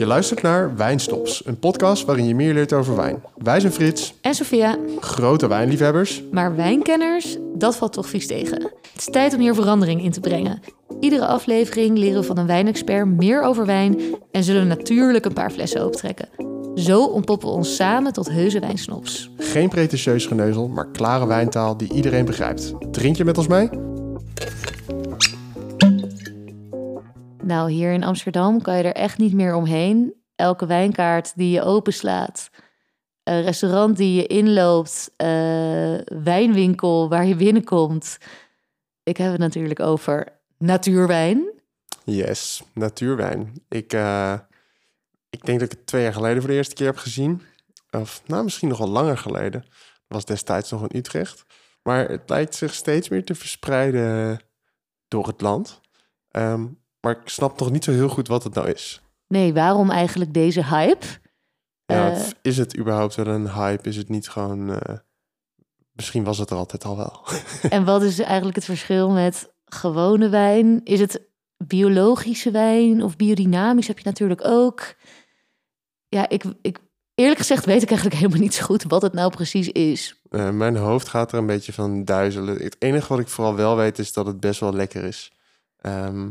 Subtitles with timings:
[0.00, 3.22] Je luistert naar Wijnstops, een podcast waarin je meer leert over wijn.
[3.36, 6.22] Wij zijn Frits, En Sophia, grote wijnliefhebbers.
[6.30, 8.62] maar wijnkenners, dat valt toch vies tegen.
[8.62, 10.60] Het is tijd om hier verandering in te brengen.
[11.00, 14.00] Iedere aflevering leren we van een wijnexpert meer over wijn
[14.30, 16.28] en zullen natuurlijk een paar flessen opentrekken.
[16.74, 19.30] Zo ontpoppen we ons samen tot heuse wijnsnops.
[19.36, 22.72] Geen pretentieus geneuzel, maar klare wijntaal die iedereen begrijpt.
[22.90, 23.89] Drink je met ons mee?
[27.50, 30.14] Nou, hier in Amsterdam kan je er echt niet meer omheen.
[30.34, 32.50] Elke wijnkaart die je openslaat,
[33.22, 38.18] restaurant die je inloopt, eh, wijnwinkel waar je binnenkomt.
[39.02, 41.50] Ik heb het natuurlijk over natuurwijn.
[42.04, 43.52] Yes, natuurwijn.
[43.68, 44.38] Ik, eh,
[45.30, 47.42] ik denk dat ik het twee jaar geleden voor de eerste keer heb gezien.
[47.90, 49.64] Of nou, misschien nog wel langer geleden.
[50.06, 51.44] Was destijds nog in Utrecht.
[51.82, 54.40] Maar het lijkt zich steeds meer te verspreiden
[55.08, 55.80] door het land.
[56.30, 56.66] Ehm,
[57.00, 59.00] maar ik snap nog niet zo heel goed wat het nou is.
[59.28, 61.06] Nee, waarom eigenlijk deze hype?
[61.84, 62.26] Ja, Eh.
[62.42, 63.88] is het überhaupt wel een hype?
[63.88, 64.74] Is het niet gewoon...
[64.74, 64.96] eh,
[65.92, 67.24] misschien was het er altijd al wel.
[67.70, 70.80] En wat is eigenlijk het verschil met gewone wijn?
[70.84, 74.94] Is het biologische wijn of biodynamisch heb je natuurlijk ook?
[76.08, 76.78] Ja, ik, ik,
[77.14, 80.20] eerlijk gezegd weet ik eigenlijk helemaal niet zo goed wat het nou precies is.
[80.30, 82.56] Eh, mijn hoofd gaat er een beetje van duizelen.
[82.62, 85.32] Het enige wat ik vooral wel weet is dat het best wel lekker is.
[85.76, 86.30] Ehm,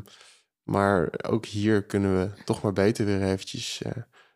[0.69, 3.91] maar ook hier kunnen we toch maar beter weer eventjes eh,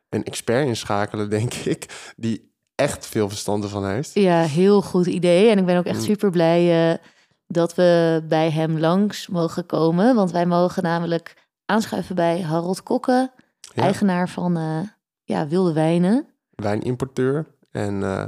[0.10, 2.12] een expert inschakelen, denk ik.
[2.18, 4.14] Die echt veel verstand ervan heeft.
[4.14, 5.50] Ja, heel goed idee.
[5.50, 6.04] En ik ben ook echt Mm.
[6.06, 7.00] super blij
[7.48, 10.16] dat we bij hem langs mogen komen.
[10.16, 13.32] Want wij mogen namelijk aanschuiven bij Harold Kokke,
[13.74, 14.80] Ja, eigenaar van eh,
[15.24, 16.28] ja, Wilde Wijnen.
[16.50, 17.46] wijnimporteur.
[17.72, 18.26] En eh,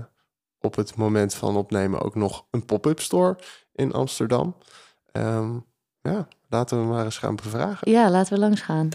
[0.59, 3.37] op het moment van opnemen ook nog een pop-up store
[3.73, 4.55] in Amsterdam.
[5.11, 5.59] Ehm,
[6.01, 7.91] ja, laten we maar eens gaan bevragen.
[7.91, 8.89] Ja, laten we langs gaan.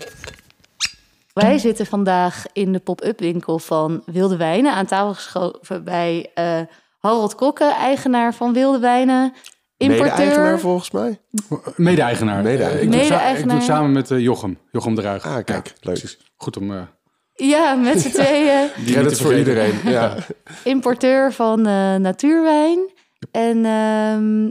[1.32, 4.72] Wij zitten vandaag in de pop-up winkel van Wilde Wijnen.
[4.72, 6.60] Aan tafel geschoven bij eh,
[6.98, 9.32] Harold Kokke, eigenaar van Wilde Wijnen.
[9.78, 10.58] Mede-eigenaar Importeur.
[10.60, 11.20] volgens mij.
[11.76, 12.42] Mede-eigenaar.
[12.42, 12.70] Mede-eigenaar.
[12.78, 13.56] Eh, ik, doe het sa- ik doe Mede-eigenaar.
[13.56, 14.58] het samen met eh, Jochem.
[14.72, 15.24] Jochem de Ruig.
[15.24, 15.74] Ah, kijk, leuk.
[15.80, 16.18] precies.
[16.36, 16.72] Goed om...
[16.72, 16.82] eh,
[17.34, 18.68] Ja, met z'n tweeën.
[18.84, 19.74] die te voor iedereen.
[19.84, 20.14] Ja.
[20.64, 22.78] Importeur van eh, natuurwijn.
[23.30, 24.50] En ehm,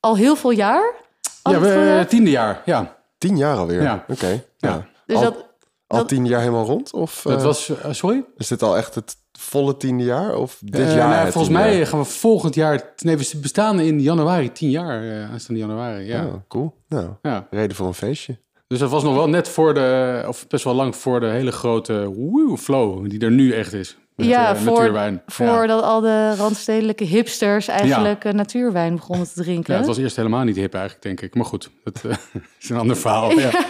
[0.00, 0.94] al heel veel jaar.
[1.42, 2.62] Ja, we, tiende jaar.
[2.64, 3.82] Ja, Tien jaar alweer?
[3.82, 4.04] Ja.
[4.08, 4.42] Oké.
[4.58, 4.86] Ja.
[5.06, 5.46] Dus al, dat,
[5.86, 6.92] al tien jaar helemaal rond?
[6.92, 7.68] Of dat eh, was...
[7.68, 8.24] eh, sorry?
[8.36, 10.34] is dit al echt het volle tiende jaar?
[10.36, 11.86] Of dit Eh, jaar nou, volgens mij jaar?
[11.86, 12.92] gaan we volgend jaar...
[12.96, 15.02] Nee, we bestaan in januari tien jaar.
[15.04, 16.26] eh aanstaande januari, ja.
[16.26, 16.74] Oh, cool.
[16.88, 17.46] Nou, ja.
[17.50, 18.38] reden voor een feestje.
[18.66, 20.24] Dus dat was nog wel net voor de...
[20.28, 23.96] Of best wel lang voor de hele grote woe, flow die er nu echt is.
[24.20, 25.12] Met, Ja, eh, voor- natuurwijn.
[25.12, 25.20] Ja.
[25.26, 29.72] voordat al de randstedelijke hipsters eigenlijk eh, natuurwijn begonnen te drinken.
[29.72, 31.34] Ja, het was eerst helemaal niet hip eigenlijk, denk ik.
[31.34, 32.16] Maar goed, dat eh,
[32.60, 33.30] is een ander verhaal.
[33.30, 33.50] Ja.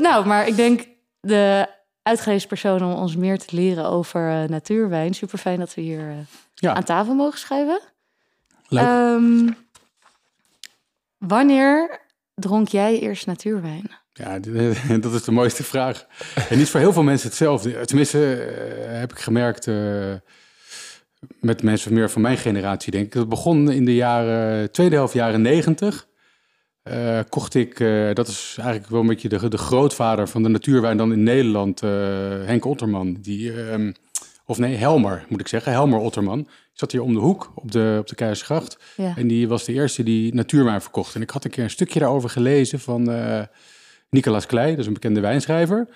[0.00, 0.86] Nou, maar ik denk
[1.20, 1.66] de
[2.02, 5.14] uitgelezen persoon om ons meer te leren over natuurwijn.
[5.14, 6.14] Super fijn dat we hier
[6.60, 7.80] aan tafel mogen schuiven.
[8.68, 8.84] Leuk.
[8.84, 9.48] Ehm,
[11.18, 12.00] wanneer
[12.34, 13.90] dronk jij eerst natuurwijn?
[14.14, 14.38] Ja,
[15.00, 16.06] dat is de mooiste vraag.
[16.48, 17.84] En niet voor heel veel mensen hetzelfde.
[17.84, 20.14] Tenminste, eh, heb ik gemerkt eh,
[21.40, 23.12] met mensen meer van mijn generatie, denk ik.
[23.12, 26.08] Het begon in de jaren, tweede helft jaren negentig.
[26.82, 27.78] Eh, kocht ik,
[28.14, 31.80] dat is eigenlijk wel een beetje de, de grootvader van de natuurwijn dan in Nederland,
[32.46, 33.16] Henk Otterman.
[33.20, 33.92] Die, ehm,
[34.46, 36.42] of nee, Helmer moet ik zeggen, Helmer Otterman.
[36.42, 38.78] Die zat hier om de hoek op de, op de Keizersgracht.
[38.96, 39.16] Ja.
[39.16, 41.14] En die was de eerste die natuurwijn verkocht.
[41.14, 43.08] En ik had een keer een stukje daarover gelezen van
[44.12, 45.88] Nicolas Klei, dat is een bekende wijnschrijver.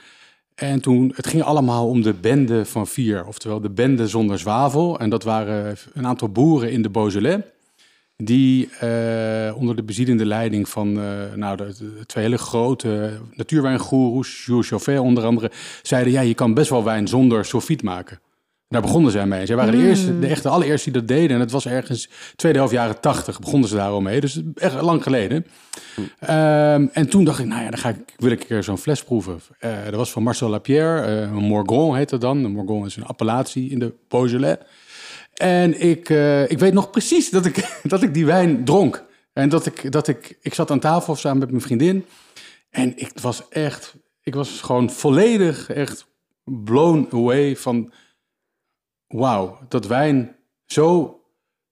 [0.55, 4.99] En toen, het ging allemaal om de bende van vier, oftewel de bende zonder zwavel.
[4.99, 7.41] En dat waren een aantal boeren in de Beaujolais.
[8.17, 11.75] Die eh, onder de bezielende leiding van eh, nou, de,
[12.07, 15.51] twee hele grote natuurwijngoeroes, Jules Chauffet onder andere,
[15.83, 18.21] zeiden: ja, je kan best wel wijn zonder sulfiet maken.
[18.69, 19.47] Daar begonnen zij mee.
[19.47, 21.31] Zij waren de, eerste, de echte allereerste die dat deden.
[21.31, 24.21] En het was ergens tweede helft jaren tachtig begonnen ze daarom mee.
[24.21, 25.47] Dus echt lang geleden.
[26.19, 28.79] Ehm, en toen dacht ik, nou ja, dan ga ik, wil ik een keer zo'n
[28.79, 29.41] fles proeven.
[29.59, 32.45] Eh, dat was van Marcel Lapierre, een Morgon heet dat dan.
[32.45, 34.57] Een Morgon is een appellatie in de Beaujolais.
[35.35, 39.05] En ik, eh, ik weet nog precies dat ik, dat ik die wijn dronk.
[39.33, 42.05] En dat ik, dat ik, ik zat aan tafel samen met mijn vriendin.
[42.71, 46.07] En ik was echt, ik was gewoon volledig echt
[46.45, 47.93] blown away van...
[49.09, 50.37] Wauw, dat wijn
[50.67, 51.21] zo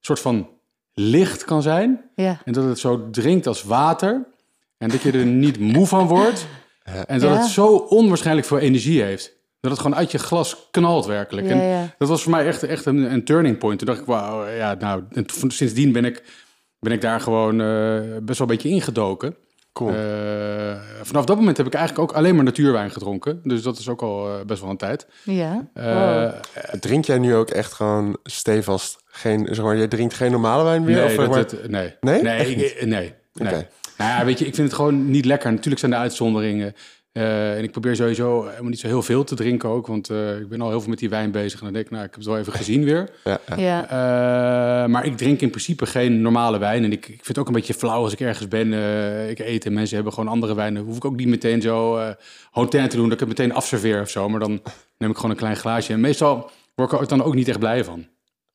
[0.00, 0.48] soort van
[0.92, 2.10] licht kan zijn.
[2.14, 2.40] Ja.
[2.44, 4.26] En dat het zo drinkt als water.
[4.78, 6.46] En dat je er niet moe van wordt.
[7.06, 7.36] En dat Ja.
[7.36, 9.32] het zo onwaarschijnlijk veel energie heeft.
[9.60, 11.46] Dat het gewoon uit je glas knalt werkelijk.
[11.46, 11.94] Ja, en ja.
[11.98, 13.78] dat was voor mij echt, echt een, een turning point.
[13.78, 16.22] Toen dacht ik, wauw, ja, nou, en sindsdien ben ik,
[16.78, 19.36] ben ik daar gewoon eh, best wel een beetje ingedoken.
[19.74, 19.90] Cool.
[19.90, 23.40] Eh, vanaf dat moment heb ik eigenlijk ook alleen maar natuurwijn gedronken.
[23.42, 25.06] Dus dat is ook al eh, best wel een tijd.
[25.22, 25.66] Ja.
[25.74, 26.32] Eh, Wow.
[26.80, 30.84] Drink jij nu ook echt gewoon stevast geen, zeg maar, jij drinkt geen normale wijn
[30.84, 30.94] meer?
[30.94, 31.94] Nee, of, zeg dat, maar, het- nee.
[32.00, 32.22] Nee?
[32.22, 33.14] Nee, ik- nee.
[33.98, 35.50] Nou ja, weet je, ik vind het gewoon niet lekker.
[35.50, 36.74] Natuurlijk zijn er uitzonderingen.
[37.14, 39.86] Eh, en ik probeer sowieso helemaal niet zo heel veel te drinken ook.
[39.86, 41.58] Want eh, ik ben al heel veel met die wijn bezig.
[41.58, 43.10] En dan denk ik, nou, ik heb het wel even gezien weer.
[43.56, 43.84] ja.
[43.84, 46.84] Eh, maar ik drink in principe geen normale wijn.
[46.84, 48.72] En ik, ik vind het ook een beetje flauw als ik ergens ben.
[48.72, 50.82] eh, ik eet en mensen hebben gewoon andere wijnen.
[50.84, 52.08] Hoef ik ook niet meteen zo eh
[52.50, 53.04] hotel te doen.
[53.08, 54.28] Dat ik het meteen afserveer of zo.
[54.28, 54.62] Maar dan
[54.98, 55.92] neem ik gewoon een klein glaasje.
[55.92, 58.06] En meestal word ik er dan ook niet echt blij van.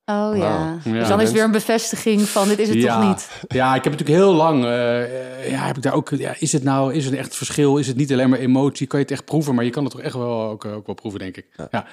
[0.10, 0.78] Oh ja.
[0.84, 3.00] Dus dan is weer een bevestiging van dit is het ja.
[3.00, 3.30] toch niet.
[3.48, 4.64] Ja, ik heb natuurlijk heel lang.
[4.64, 6.10] eh, eh, ja, heb ik daar ook.
[6.10, 6.94] Ja, is het nou?
[6.94, 7.78] Is het echt verschil?
[7.78, 8.88] Is het niet alleen maar emotie?
[8.88, 9.56] Kan je het echt proeven?
[9.56, 11.46] Maar je kan het toch echt wel ook, eh, ook wel proeven, denk ik.
[11.72, 11.86] Ja.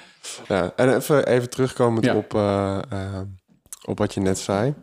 [0.47, 2.15] Ja, en even, even terugkomend Ja.
[2.15, 2.33] op,
[3.85, 4.73] op wat je net zei.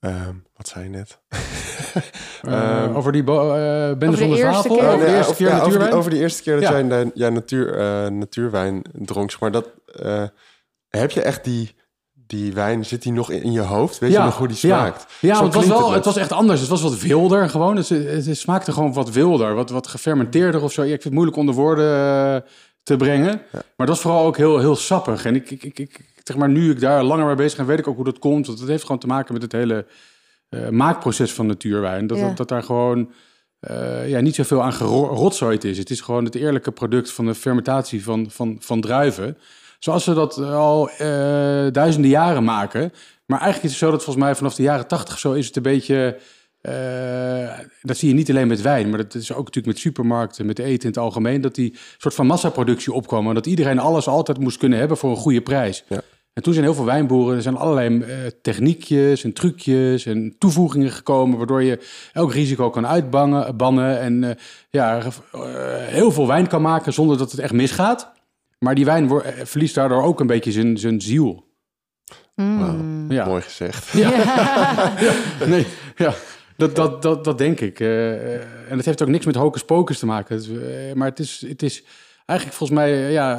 [0.00, 1.18] Ehm, wat zei je net?
[2.42, 2.52] Eh,
[2.82, 4.76] Ehm, over die eh bende over de zwavel?
[4.76, 4.88] keer?
[4.88, 6.70] Over de eerste keer ja, over, die, over die eerste keer dat Ja.
[6.70, 9.40] jij de, ja, natuur, eh, natuurwijn dronk.
[9.40, 10.22] Maar dat, eh,
[10.88, 11.74] heb je echt die,
[12.26, 13.98] die wijn, zit die nog in, je hoofd?
[13.98, 15.06] Weet je nog hoe die smaakt?
[15.20, 16.60] Ja, want het was, wel, het het was echt anders.
[16.60, 17.76] Het was wat wilder gewoon.
[17.76, 20.80] Het, het, het smaakte gewoon wat wilder, wat, wat gefermenteerder of zo.
[20.82, 22.50] Ja, ik vind het moeilijk onder woorden eh,
[22.82, 23.42] te brengen.
[23.52, 25.24] Maar dat was vooral ook heel, heel sappig.
[25.24, 27.78] En ik, ik, ik, ik, zeg maar, nu ik daar langer mee bezig ben, weet
[27.78, 28.46] ik ook hoe dat komt.
[28.46, 29.86] Want het heeft gewoon te maken met het hele
[30.48, 32.06] eh, maakproces van natuurwijn.
[32.06, 32.26] Dat, Ja.
[32.26, 33.10] dat, dat daar gewoon
[33.60, 35.78] eh, ja, niet zoveel aan gerotzooid is.
[35.78, 39.38] Het is gewoon het eerlijke product van de fermentatie van, van, van druiven.
[39.86, 40.98] Zoals ze dat al eh,
[41.72, 42.92] duizenden jaren maken.
[43.26, 45.56] Maar eigenlijk is het zo dat volgens mij vanaf de jaren tachtig zo is het
[45.56, 46.18] een beetje...
[46.60, 50.46] eh, dat zie je niet alleen met wijn, maar dat is ook natuurlijk met supermarkten,
[50.46, 53.28] met eten in het algemeen, dat die soort van massaproductie opkwam.
[53.28, 55.84] En dat iedereen alles altijd moest kunnen hebben voor een goede prijs.
[55.88, 56.00] Ja.
[56.32, 60.90] En toen zijn heel veel wijnboeren, er zijn allerlei eh, techniekjes en trucjes en toevoegingen
[60.90, 61.78] gekomen, waardoor je
[62.12, 64.30] elk risico kan uitbannen bannen en eh,
[64.70, 65.10] ja, eh,
[65.76, 68.14] heel veel wijn kan maken zonder dat het echt misgaat.
[68.66, 71.44] Maar die wijn wo- eh, verliest daardoor ook een beetje zijn, zijn ziel.
[72.34, 73.10] Mm.
[73.12, 73.26] Ja.
[73.26, 73.92] Mooi gezegd.
[75.46, 75.66] Nee,
[75.96, 76.14] ja.
[76.56, 77.80] Dat, dat, dat, dat denk ik.
[77.80, 78.40] Eh, eh,
[78.70, 80.36] en het heeft ook niks met hocus pocus te maken.
[80.36, 81.82] Het, maar het is, het is
[82.26, 83.36] eigenlijk volgens mij ja,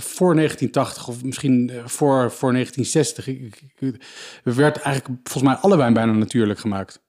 [0.00, 3.28] voor 1980 of misschien voor, voor 1960.
[3.28, 3.62] Ik,
[4.44, 7.03] er werd eigenlijk volgens mij alle wijn bijna natuurlijk gemaakt.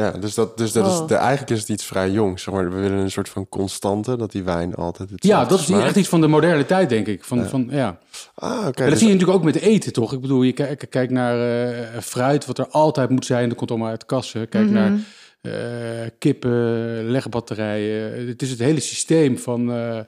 [0.00, 2.42] Ja, dus, dat, dus dat is, de, eigenlijk is het iets vrij jongs.
[2.42, 5.60] Zeg maar, we willen een soort van constante, dat die wijn altijd het Ja, dat
[5.60, 7.24] is echt iets van de moderne tijd, denk ik.
[7.24, 7.98] Van, Van, ja.
[8.34, 8.80] Ah, oké.
[8.82, 10.12] Dat dus- zie je natuurlijk ook met eten, toch?
[10.12, 13.48] Ik bedoel, je kijkt kijkt naar eh, fruit, wat er altijd moet zijn.
[13.48, 14.48] Dat komt allemaal uit kassen.
[14.48, 14.74] Kijk Mhm.
[14.74, 14.92] naar
[15.40, 18.28] eh, kippen, legbatterijen.
[18.28, 20.00] Het is het hele systeem van, eh,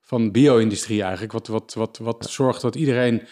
[0.00, 1.32] van bio-industrie eigenlijk.
[1.32, 3.22] Wat, wat, wat, wat zorgt dat iedereen...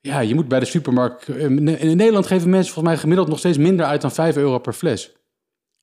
[0.00, 1.28] Ja, je moet bij de supermarkt...
[1.28, 1.64] In
[1.96, 5.12] Nederland geven mensen volgens mij gemiddeld nog steeds minder uit dan 5 euro per fles.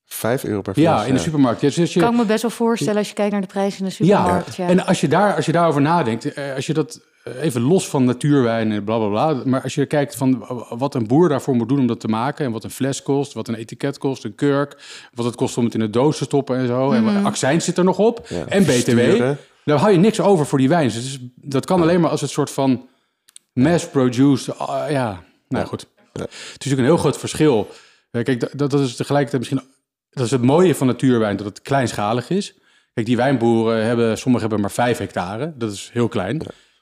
[0.08, 0.86] 5 euro per fles.
[0.86, 1.62] Ja, in de supermarkt.
[1.62, 3.80] Ja, dus je- Kan ik me best wel voorstellen als je kijkt naar de prijs
[3.80, 4.56] in de ja, supermarkt.
[4.56, 7.62] Ja, en als je, daar, als je daarover nadenkt, eh, als je dat eh, even
[7.62, 11.30] los van natuurwijn en bla bla bla, maar als je kijkt van wat een boer
[11.30, 13.98] daarvoor moet doen om dat te maken en wat een fles kost, wat een etiket
[13.98, 14.78] kost, een kurk,
[15.14, 17.66] wat het kost om het in de doos te stoppen en zo, en wat- accijns
[17.66, 19.22] zit er nog op Ja, en btw,
[19.66, 20.84] dan hou je niks over voor die wijn.
[20.84, 22.86] Dus het is- dat kan alleen maar als het soort van
[23.54, 25.70] mass-produced, ah, ja, nou Ja.
[25.70, 25.88] goed.
[26.14, 27.68] Het is natuurlijk een heel groot verschil.
[28.12, 29.76] Kijk, dat, dat is tegelijkertijd misschien
[30.18, 32.54] dat is het mooie van natuurwijn, dat het kleinschalig is.
[32.94, 35.54] Kijk, die wijnboeren hebben, sommigen hebben maar vijf hectare.
[35.56, 36.42] Dat is heel klein.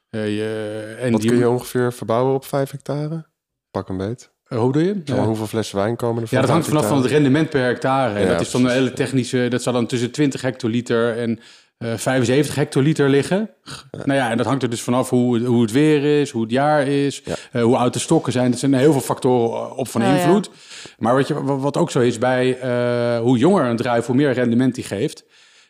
[0.10, 3.26] Eh, je, en Wat die, kun je ongeveer verbouwen op 5 hectare?
[3.72, 4.32] Pak een beet.
[4.48, 5.14] eh, hoe doe je?
[5.14, 8.14] Hoeveel flessen wijn komen er Ja, dat hangt vanaf van het rendement per hectare.
[8.14, 9.48] En Ja, dat is dan een hele technische...
[9.48, 11.40] Dat zal dan tussen 20 hectoliter en
[11.78, 13.50] eh 75 hectoliter liggen.
[13.92, 16.52] Nou ja, en dat hangt er dus vanaf hoe, hoe het weer is, hoe het
[16.52, 17.36] jaar is, Ja.
[17.52, 18.52] eh, hoe oud de stokken zijn.
[18.52, 20.14] Er zijn heel veel factoren op van Oh, ja.
[20.16, 20.50] invloed.
[20.98, 24.32] Maar wat, je, wat ook zo is bij eh, hoe jonger een druif, hoe meer
[24.34, 25.24] rendement die geeft.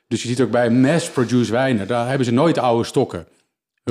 [0.07, 3.27] Dus je ziet ook bij mass-produced wijnen, daar hebben ze nooit oude stokken.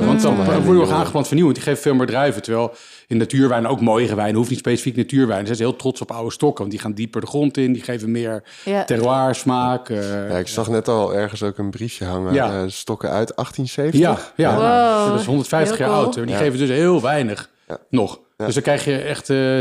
[0.00, 0.44] Want dan Mm.
[0.64, 1.56] worden we aangeplant vernieuwend.
[1.56, 2.42] Die geven veel meer druiven.
[2.42, 2.74] Terwijl
[3.08, 5.46] in natuurwijn ook mooie wijn hoeft niet specifiek natuurwijn.
[5.46, 6.58] Ze zijn heel trots op oude stokken.
[6.58, 7.72] Want die gaan dieper de grond in.
[7.72, 8.84] Die geven meer Ja.
[8.84, 9.88] terroir, smaak.
[9.88, 12.32] eh, Ja, ik zag net al ergens ook een briefje hangen.
[12.34, 12.52] Ja.
[12.52, 14.00] eh, stokken uit 1870.
[14.00, 14.54] ja, ja.
[14.56, 16.06] Wow, dat is 150 heel jaar cool.
[16.06, 16.16] oud.
[16.16, 16.40] En die Ja.
[16.40, 17.78] geven dus heel weinig Ja.
[17.90, 18.20] nog.
[18.36, 18.44] Ja.
[18.44, 19.58] Dus dan krijg je echt eh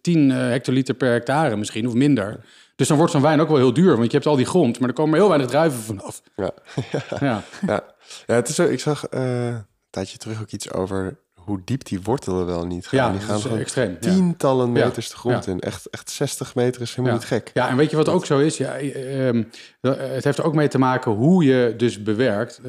[0.00, 2.40] 10 hectoliter per hectare misschien, of minder.
[2.80, 3.96] Dus dan wordt zo'n wijn ook wel heel duur.
[3.96, 6.22] Want je hebt al die grond, maar er komen heel weinig druiven vanaf.
[6.36, 6.50] Ja.
[7.20, 7.84] Ja, Ja,
[8.26, 11.84] ja het is zo, ik zag eh, een tijdje terug ook iets over hoe diep
[11.84, 12.98] die wortelen wel niet gaan.
[12.98, 13.98] ja die gaan gewoon extreem.
[14.00, 14.84] Tientallen Ja.
[14.84, 15.52] meters de grond Ja.
[15.52, 15.60] in.
[15.60, 17.50] Echt, echt 60 meter is helemaal niet gek.
[17.54, 18.56] Ja, en weet je wat ook zo is?
[18.56, 19.42] Ja, eh, ehm,
[19.80, 22.60] eh, het heeft er ook mee te maken hoe je dus bewerkt.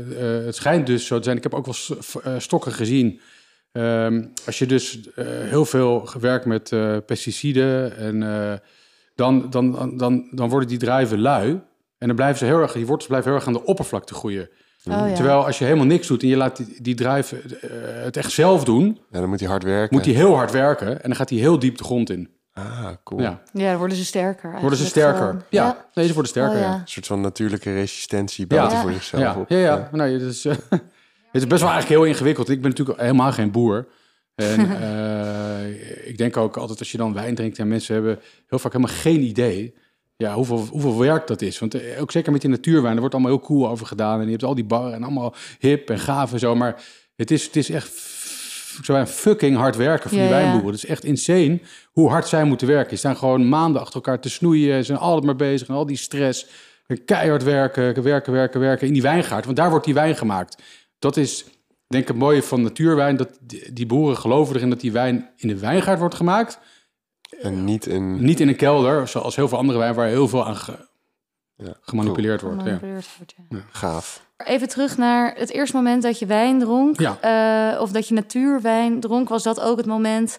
[0.45, 1.37] Het schijnt dus zo te zijn.
[1.37, 3.19] Ik heb ook wel stokken gezien.
[3.71, 6.69] Ehm, als je dus heel veel werkt met
[7.05, 8.23] pesticiden en
[9.21, 11.49] dan, dan, dan, dan worden die druiven lui.
[11.97, 14.49] En dan blijven ze heel erg, die wortels blijven heel erg aan de oppervlakte groeien.
[14.85, 15.13] Oh, ja.
[15.13, 17.69] Terwijl als je helemaal niks doet en je laat die, die druif eh,
[18.03, 19.95] het echt zelf doen, Ja, dan moet hij hard werken.
[19.97, 22.29] moet hij heel hard werken en dan gaat hij heel diep de grond in.
[22.53, 23.21] Ah, cool.
[23.21, 23.41] Ja.
[23.53, 24.59] Ja, dan worden ze sterker.
[24.59, 25.17] Worden ze sterker?
[25.21, 25.41] gewoon.
[25.49, 25.85] Ja.
[25.93, 26.55] nee, ze worden sterker.
[26.55, 26.67] Oh, ja.
[26.67, 26.73] ja.
[26.75, 28.73] Een soort van natuurlijke resistentie bouwt Ja.
[28.73, 29.49] hij voor zichzelf Ja, op.
[29.49, 30.03] ja, ja.
[30.05, 32.49] Is, eh, het is best wel eigenlijk heel ingewikkeld.
[32.49, 33.87] Ik ben natuurlijk helemaal geen boer.
[34.41, 38.59] En eh, ik denk ook altijd als je dan wijn drinkt en mensen hebben heel
[38.59, 39.73] vaak helemaal geen idee
[40.21, 41.59] ja, hoeveel, hoeveel werk dat is.
[41.59, 44.19] Want eh, ook zeker met die natuurwijn, er wordt allemaal heel cool over gedaan.
[44.19, 46.55] En je hebt al die barren en allemaal hip en gaaf en zo.
[46.55, 46.83] Maar
[47.15, 47.91] het is, het is echt
[48.81, 50.71] zeggen, fucking hard werken voor Ja, die wijnboeren.
[50.71, 51.59] Het is echt insane
[51.91, 52.89] hoe hard zij moeten werken.
[52.89, 54.77] Die staan gewoon maanden achter elkaar te snoeien.
[54.77, 56.47] Ze zijn altijd maar bezig en al die stress.
[57.05, 59.45] Keihard werken, werken, werken, werken in die wijngaard.
[59.45, 60.61] Want daar wordt die wijn gemaakt.
[60.99, 61.45] Dat is
[61.91, 63.17] denk ik het mooie van natuurwijn.
[63.17, 66.59] Dat die, die boeren geloven erin dat die wijn in de wijngaard wordt gemaakt.
[67.41, 68.23] En niet in...
[68.23, 70.87] Niet in een kelder, zoals heel veel andere wijn waar heel veel aan ge-
[71.55, 72.57] Ja, gemanipuleerd wordt.
[72.57, 72.63] Ja.
[72.63, 73.57] Gemanipuleerd wordt, ja.
[73.71, 74.25] Gaaf.
[74.37, 76.99] Even terug naar het eerste moment dat je wijn dronk.
[76.99, 77.17] Ja.
[77.73, 79.29] eh, of dat je natuurwijn dronk.
[79.29, 80.37] Was dat ook het moment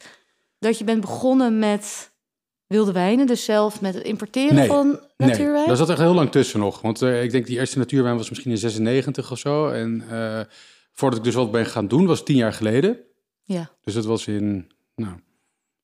[0.58, 2.10] dat je bent begonnen met
[2.66, 3.26] wilde wijnen?
[3.26, 5.54] Dus zelf met het importeren Nee, van natuurwijn?
[5.54, 6.80] Nee, daar zat echt heel lang tussen nog.
[6.80, 9.68] Want eh, ik denk die eerste natuurwijn was misschien in 96 of zo.
[9.68, 10.40] En eh,
[10.92, 12.98] voordat ik dus wat ben gaan doen, was tien jaar geleden.
[13.44, 13.70] Ja.
[13.82, 15.14] Dus dat was in nou,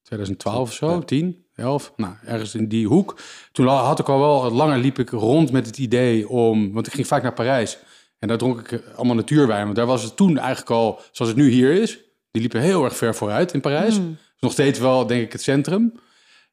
[0.03, 1.01] 2012 of zo, Ja.
[1.01, 1.93] 10, 11.
[1.97, 3.21] Nou, ergens in die hoek.
[3.53, 6.73] Toen had ik al wel, langer liep ik rond met het idee om...
[6.73, 7.79] Want ik ging vaak naar Parijs.
[8.19, 9.65] En daar dronk ik allemaal natuurwijn.
[9.65, 11.99] Want daar was het toen eigenlijk al, zoals het nu hier is.
[12.31, 13.99] Die liepen heel erg ver vooruit in Parijs.
[13.99, 14.11] Mm.
[14.11, 15.93] Is nog steeds wel, denk ik, het centrum.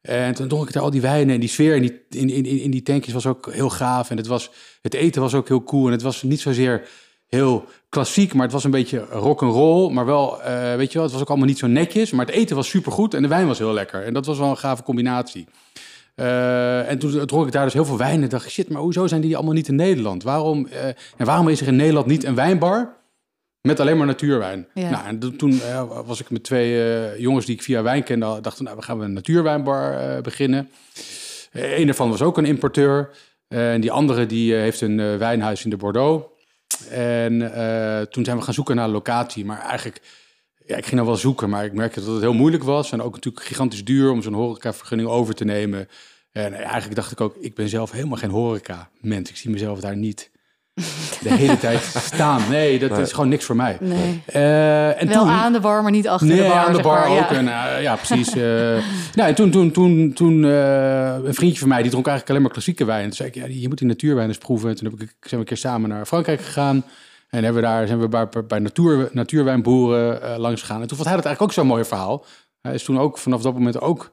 [0.02, 2.46] En toen dronk ik daar al die wijnen en die sfeer in die, in, in,
[2.46, 4.10] in in die tankjes was ook heel gaaf.
[4.10, 5.86] En het, was, het eten was ook heel cool.
[5.86, 6.88] En het was niet zozeer
[7.28, 9.92] heel klassiek, maar het was een beetje rock and roll.
[9.94, 12.12] Maar wel, eh, weet je wel, het was ook allemaal niet zo netjes.
[12.12, 14.04] Maar het eten was supergoed en de wijn was heel lekker.
[14.04, 15.48] En dat was wel een gave combinatie.
[16.16, 18.82] Eh, en toen dronk ik daar dus heel veel wijn en dacht ik, shit, maar
[18.82, 20.24] hoezo zijn die allemaal niet in Nederland?
[20.24, 20.86] Waarom, eh,
[21.18, 22.96] en waarom is er in Nederland niet een wijnbar
[23.62, 24.68] met alleen maar natuurwijn?
[24.74, 24.90] Ja.
[24.90, 25.62] Nou, en toen-
[26.06, 29.14] was ik met twee jongens die ik via wijn kende, dachten, nou, we gaan een
[29.14, 30.70] natuurwijnbar beginnen.
[31.52, 33.10] Een daarvan was ook een importeur.
[33.48, 36.26] En die andere die heeft een wijnhuis in de Bordeaux.
[36.90, 39.46] En eh, toen zijn we gaan zoeken naar een locatie.
[39.46, 40.02] Maar eigenlijk,
[40.66, 42.92] ja, ik ging nou wel zoeken, maar ik merkte dat het heel moeilijk was.
[42.92, 45.88] En ook natuurlijk gigantisch duur om zo'n horecavergunning over te nemen.
[46.32, 49.30] En eigenlijk dacht ik ook, ik ben zelf helemaal geen horeca-mens.
[49.30, 50.32] Ik zie mezelf daar niet
[51.22, 52.42] de hele tijd staan.
[52.50, 53.78] Nee, dat, is gewoon niks voor mij.
[53.80, 54.22] Nee.
[54.26, 56.58] Eh, en Wel toen, aan de bar, maar niet achter nee, de bar.
[56.58, 57.30] aan de bar maar, ook.
[57.30, 57.30] Ja.
[57.30, 58.36] En, eh, ja, precies.
[58.36, 58.44] eh
[59.14, 62.42] nou, en toen, toen, toen, toen eh, een vriendje van mij, die dronk eigenlijk alleen
[62.42, 63.04] maar klassieke wijn.
[63.04, 64.70] Toen zei ik, ja, je moet die natuurwijn eens proeven.
[64.70, 66.86] En toen heb ik, zijn we een keer samen naar Frankrijk gegaan.
[67.30, 70.82] En hebben we daar zijn we bij, bij natuur, natuurwijnboeren langs gegaan.
[70.82, 72.26] En toen vond hij dat eigenlijk ook zo'n mooi verhaal.
[72.62, 74.12] Hij is toen ook vanaf dat moment ook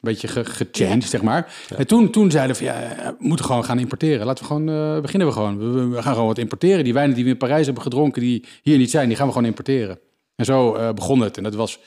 [0.00, 1.54] beetje ge- gechanged, zeg maar.
[1.76, 4.26] En toen, toen zeiden we van, ja, we moeten gewoon gaan importeren.
[4.26, 5.90] Laten we gewoon, eh, beginnen we gewoon.
[5.90, 6.84] We, gaan gewoon wat importeren.
[6.84, 9.32] Die wijnen die we in Parijs hebben gedronken, die hier niet zijn, die gaan we
[9.32, 9.98] gewoon importeren.
[10.36, 11.36] En zo eh, begon het.
[11.36, 11.78] En dat was,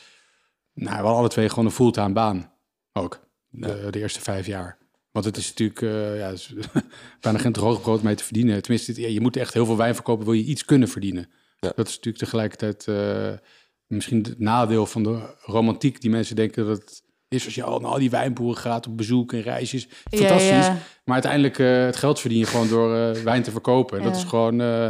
[0.74, 2.52] nou, we hadden alle twee gewoon een fulltime baan.
[2.94, 4.78] Ook, de, de eerste vijf jaar.
[5.12, 6.54] Want het is natuurlijk eh, ja, is
[7.22, 8.62] bijna geen droog brood mee te verdienen.
[8.62, 11.30] Tenminste, je moet echt heel veel wijn verkopen, wil je iets kunnen verdienen.
[11.60, 13.48] Dat is natuurlijk tegelijkertijd eh,
[13.88, 16.02] misschien het nadeel van de romantiek.
[16.02, 18.98] Die mensen denken dat het is als je al naar al die wijnboeren gaat op
[18.98, 19.88] bezoek en reisjes.
[20.10, 20.50] Fantastisch.
[20.50, 20.78] ja.
[21.06, 23.98] Maar uiteindelijk eh, het geld verdien je gewoon door eh, wijn te verkopen.
[23.98, 24.88] En dat is gewoon eh,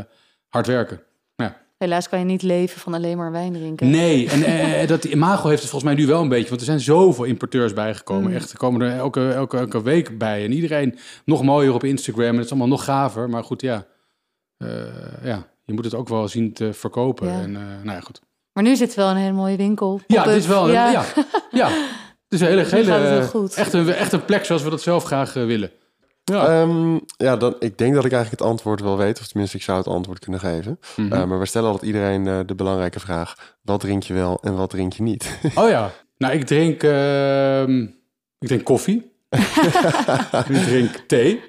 [0.47, 1.01] hard werken.
[1.35, 1.57] Ja.
[1.77, 3.89] Helaas kan je niet leven van alleen maar wijn drinken.
[3.89, 6.49] Nee, en eh, dat imago heeft het volgens mij nu wel een beetje.
[6.49, 8.29] Want er zijn zoveel importeurs bijgekomen.
[8.29, 8.35] Mm.
[8.35, 10.45] Echt, er komen er elke, elke, elke week bij.
[10.45, 12.27] En iedereen nog mooier op Instagram.
[12.27, 13.29] En het is allemaal nog gaver.
[13.29, 13.85] Maar goed, ja.
[15.23, 17.29] Ja, je moet het ook wel zien te verkopen.
[17.29, 18.21] En nou ja, goed.
[18.53, 20.01] Maar nu zit het wel een hele mooie winkel.
[20.07, 21.05] Ja, dit is wel een, ja.
[21.51, 21.69] Ja,
[22.31, 25.35] Het is een hele, hele echt, een, echt een plek zoals we dat zelf graag
[25.35, 25.71] eh, willen.
[26.23, 26.47] Ja.
[26.47, 29.19] Ehm, ja, dan, ik denk dat ik eigenlijk het antwoord wel weet.
[29.19, 30.79] Of tenminste, ik zou het antwoord kunnen geven.
[30.95, 31.13] Mhm.
[31.13, 33.57] Eh, maar we stellen altijd iedereen eh, de belangrijke vraag.
[33.61, 35.39] Wat drink je wel en wat drink je niet?
[35.55, 35.91] Oh ja.
[36.17, 37.81] Nou, ik drink, ehm,
[38.39, 39.11] ik drink koffie.
[40.49, 41.41] ik drink thee.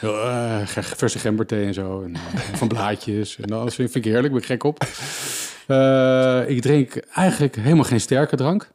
[0.00, 2.02] Eh, verse gemberthee en zo.
[2.02, 2.16] En,
[2.54, 3.38] van blaadjes.
[3.38, 4.32] En alles vind ik heerlijk.
[4.32, 4.84] Ben ik gek op.
[5.66, 8.70] Eh, ik drink eigenlijk helemaal geen sterke drank.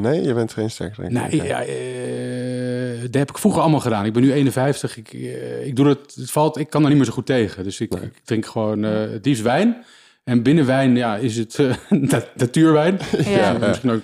[0.00, 1.20] Nee, je bent geen sterk drinker.
[1.28, 4.04] Nee, ja, eh, dat heb ik vroeger allemaal gedaan.
[4.04, 4.96] Ik ben nu 51.
[4.96, 7.64] Ik, eh, ik doe het, het valt, ik kan er niet meer zo goed tegen.
[7.64, 8.02] Dus ik, Nee.
[8.02, 9.84] ik drink gewoon eh, het liefst wijn.
[10.24, 11.58] En binnen wijn ja, is het
[11.90, 12.98] nat- natuurwijn.
[13.24, 13.30] Ja.
[13.30, 14.02] Ja, misschien ook,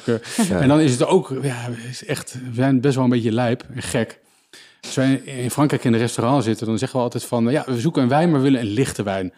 [0.49, 0.61] Ja.
[0.61, 3.65] En dan is het ook, ja, is echt, we zijn best wel een beetje lijp
[3.75, 4.19] en gek.
[4.83, 7.81] Als wij in Frankrijk in een restaurant zitten, dan zeggen we altijd van, ja, we
[7.81, 9.33] zoeken een wijn, maar we willen een lichte wijn.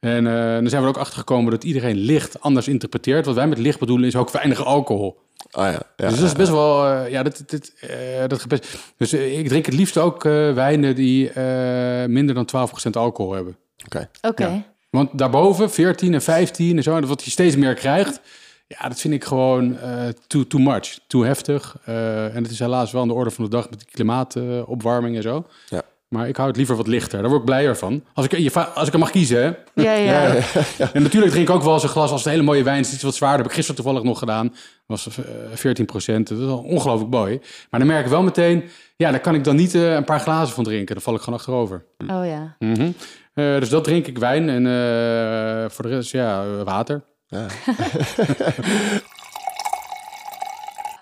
[0.00, 3.26] En dan zijn we er ook achter gekomen dat iedereen licht anders interpreteert.
[3.26, 5.18] Wat wij met licht bedoelen is ook weinig alcohol.
[5.52, 6.08] Oh ja, ja.
[6.08, 8.78] dus dat is best wel, eh, ja, dat, dat, eh, dat best.
[8.96, 13.32] Dus eh, ik drink het liefst ook eh, wijnen die eh, minder dan 12% alcohol
[13.32, 13.56] hebben.
[13.84, 14.08] Oké.
[14.20, 14.46] Oké.
[14.46, 14.62] Ja.
[14.90, 18.20] Want daarboven, 14 en 15 en zo, en wat je steeds meer krijgt,
[18.66, 21.76] ja, dat vind ik gewoon eh, too, too much, too heftig.
[21.84, 25.16] Eh, en het is helaas wel aan de orde van de dag met die klimaatopwarming
[25.16, 25.46] en zo.
[25.68, 25.82] Ja.
[26.14, 27.18] Maar ik hou het liever wat lichter.
[27.20, 28.04] Daar word ik blijer van.
[28.14, 29.82] Als ik, als ik er mag kiezen, hè.
[29.82, 30.34] Ja, ja.
[30.92, 32.80] En natuurlijk drink ik ook wel eens een glas als het een hele mooie wijn
[32.80, 32.92] is.
[32.92, 33.38] Iets wat zwaarder.
[33.38, 34.48] heb ik gisteren toevallig nog gedaan.
[34.48, 35.24] Dat was eh,
[35.54, 36.28] 14 procent.
[36.28, 37.40] Dat is wel ongelooflijk mooi.
[37.70, 38.64] Maar dan merk ik wel meteen...
[38.96, 40.94] Ja, daar kan ik dan niet eh, een paar glazen van drinken.
[40.94, 41.84] Dan val ik gewoon achterover.
[42.06, 42.56] Oh ja.
[42.58, 42.90] Mhm.
[43.34, 44.48] Eh, dus dat drink ik wijn.
[44.48, 47.04] En eh, voor de rest, ja, eh, water.
[47.26, 47.46] Ja.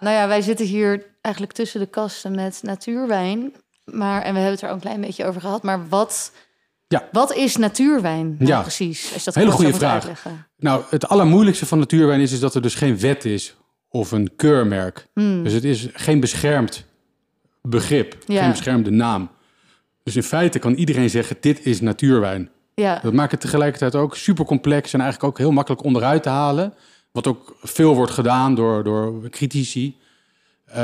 [0.01, 3.53] Nou ja, wij zitten hier eigenlijk tussen de kasten met natuurwijn.
[3.93, 5.63] Maar, en we hebben het er ook een klein beetje over gehad.
[5.63, 6.33] Maar wat,
[6.89, 7.09] Ja.
[7.13, 8.61] wat is natuurwijn nou Ja.
[8.61, 9.03] precies?
[9.05, 9.93] Als je dat Hele goede vraag.
[9.93, 10.47] uitleggen.
[10.57, 13.57] Nou, het allermoeilijkste van natuurwijn is, is dat er dus geen wet is
[13.89, 15.07] of een keurmerk.
[15.15, 15.43] Hmm.
[15.43, 16.87] Dus het is geen beschermd
[17.63, 18.41] begrip, Ja.
[18.41, 19.31] geen beschermde naam.
[20.03, 22.51] Dus in feite kan iedereen zeggen, dit is natuurwijn.
[22.75, 26.29] Ja, Dat maakt het tegelijkertijd ook super complex en eigenlijk ook heel makkelijk onderuit te
[26.29, 26.75] halen.
[27.13, 29.97] Wat ook veel wordt gedaan door, door critici.
[30.71, 30.79] Eh,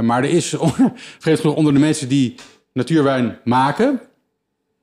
[0.00, 0.54] maar er is
[1.18, 2.34] vreemd genoeg onder de mensen die
[2.72, 4.00] natuurwijn maken.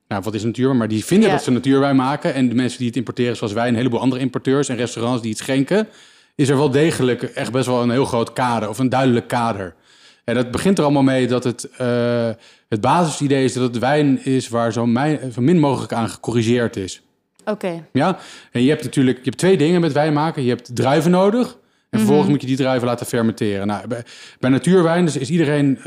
[0.08, 0.78] Nou, wat is natuurwijn?
[0.78, 1.34] Maar die vinden Ja.
[1.34, 2.34] dat ze natuurwijn maken.
[2.34, 5.30] En de mensen die het importeren, zoals wij, een heleboel andere importeurs en restaurants die
[5.30, 5.88] het schenken.
[6.34, 9.74] Is er wel degelijk echt best wel een heel groot kader of een duidelijk kader.
[10.24, 12.30] En dat begint er allemaal mee dat het, eh,
[12.68, 14.86] het basisidee is dat het wijn is waar zo
[15.36, 17.02] min mogelijk aan gecorrigeerd is.
[17.44, 17.84] oké.
[17.92, 18.18] Ja,
[18.52, 20.42] en je hebt natuurlijk je hebt twee dingen met wijn maken.
[20.42, 21.58] Je hebt druiven nodig.
[21.92, 23.66] En vervolgens moet je die druiven laten fermenteren.
[23.66, 24.04] Nou, bij,
[24.40, 25.78] bij natuurwijn dus is iedereen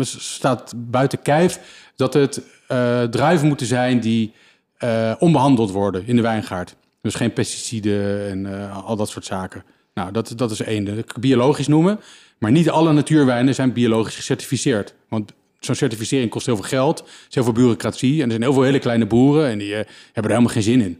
[0.00, 1.60] staat buiten kijf
[1.96, 4.32] dat het eh, druiven moeten zijn die
[4.76, 6.74] eh, onbehandeld worden in de wijngaard.
[7.00, 9.64] Dus geen pesticiden en eh, al dat soort zaken.
[9.94, 10.84] Nou, dat, dat is één.
[10.84, 12.00] Dat kan ik biologisch noemen.
[12.38, 14.94] Maar niet alle natuurwijnen zijn biologisch gecertificeerd.
[15.08, 16.98] Want zo'n certificering kost heel veel geld.
[16.98, 18.16] Er is heel veel bureaucratie.
[18.16, 19.50] En er zijn heel veel hele kleine boeren.
[19.50, 20.98] En die hebben er helemaal geen zin in.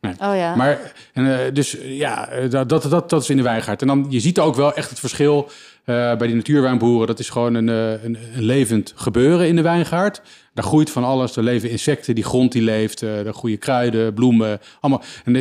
[0.00, 0.54] Oh ja.
[0.54, 3.80] Maar en, eh, dus ja, eh, dat, dat, dat, dat is in de wijngaard.
[3.80, 5.48] En dan je ziet ook wel echt het verschil
[5.84, 7.06] eh, bij die natuurwijnboeren.
[7.06, 10.22] Dat is gewoon een, een, een levend gebeuren in de wijngaard.
[10.54, 11.36] Daar groeit van alles.
[11.36, 13.02] Er leven insecten, die grond die leeft.
[13.02, 14.60] eh er groeien kruiden, bloemen.
[14.80, 15.02] Allemaal.
[15.24, 15.36] En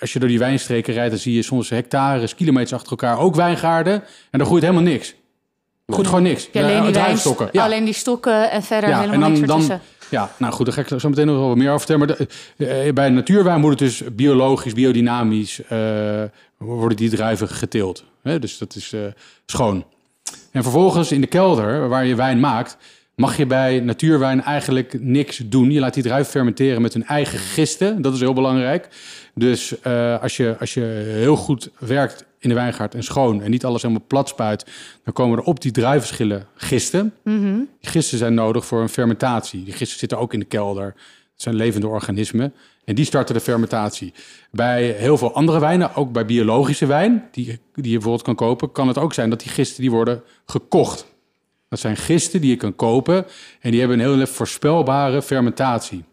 [0.00, 3.34] als je door die wijnstreken rijdt, dan zie je soms hectares, kilometers achter elkaar ook
[3.34, 3.94] wijngaarden.
[4.30, 5.14] En daar groeit helemaal niks.
[5.86, 6.48] Groeit gewoon niks.
[6.52, 7.48] ja, alleen, die wijn, druivenstokken.
[7.52, 7.64] Ja.
[7.64, 9.80] alleen die stokken en verder Ja, helemaal en dan, niks dan, ertussen.
[10.12, 12.06] Ja, nou goed, daar ga ik zo meteen nog wel wat meer over vertellen.
[12.06, 12.16] Maar
[12.56, 16.22] de, eh, bij natuurwijn moet het dus biologisch, biodynamisch, eh,
[16.56, 18.04] worden die druiven geteeld.
[18.22, 18.38] Hè?
[18.38, 19.00] Dus dat is eh,
[19.46, 19.84] schoon.
[20.50, 22.76] En vervolgens in de kelder, waar je wijn maakt,
[23.14, 25.70] mag je bij natuurwijn eigenlijk niks doen.
[25.70, 28.02] Je laat die druiven fermenteren met hun eigen gisten.
[28.02, 28.88] Dat is heel belangrijk.
[29.34, 30.80] Dus eh, als, je, als je
[31.14, 34.66] heel goed werkt in de wijngaard en schoon en niet alles helemaal plat spuit,
[35.04, 37.14] dan komen er op die druivenschillen gisten.
[37.80, 39.64] Die gisten zijn nodig voor een fermentatie.
[39.64, 40.84] Die gisten zitten ook in de kelder.
[41.32, 42.54] Het zijn levende organismen.
[42.84, 44.12] En die starten de fermentatie.
[44.50, 48.72] Bij heel veel andere wijnen, ook bij biologische wijn, die, die je bijvoorbeeld kan kopen,
[48.72, 51.11] kan het ook zijn dat die gisten die worden gekocht.
[51.72, 53.26] Dat zijn gisten die je kan kopen
[53.60, 56.04] en die hebben een heel voorspelbare fermentatie.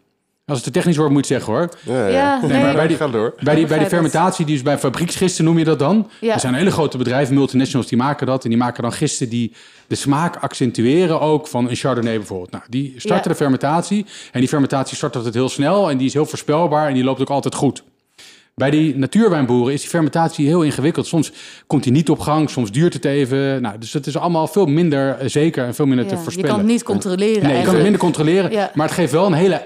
[0.46, 1.96] Als het te technisch wordt, moet je het zeggen hoor.
[1.96, 2.62] Ja, Ja, nee.
[2.62, 3.34] maar bij die- door.
[3.42, 6.10] Bij die, bij die fermentatie, die is bij fabrieksgisten noem je dat dan.
[6.20, 6.34] Ja.
[6.34, 8.42] Er zijn hele grote bedrijven, multinationals, die maken dat.
[8.44, 9.52] En die maken dan gisten die
[9.86, 12.50] de smaak accentueren ook van een Chardonnay bijvoorbeeld.
[12.50, 13.30] Nou, die starten Ja.
[13.30, 14.06] de fermentatie.
[14.32, 17.20] En die fermentatie start altijd heel snel en die is heel voorspelbaar en die loopt
[17.20, 17.82] ook altijd goed.
[18.60, 21.06] Bij die natuurwijnboeren is die fermentatie heel ingewikkeld.
[21.06, 21.32] Soms
[21.66, 23.62] komt die niet op gang, soms duurt het even.
[23.62, 26.22] Nou, dus het is allemaal veel minder eh, zeker en veel minder te Ja, je
[26.22, 26.50] voorspellen.
[26.50, 28.50] kan het niet controleren Nee, je kan het minder controleren.
[28.50, 28.70] Ja.
[28.74, 29.62] Maar het geeft wel een hele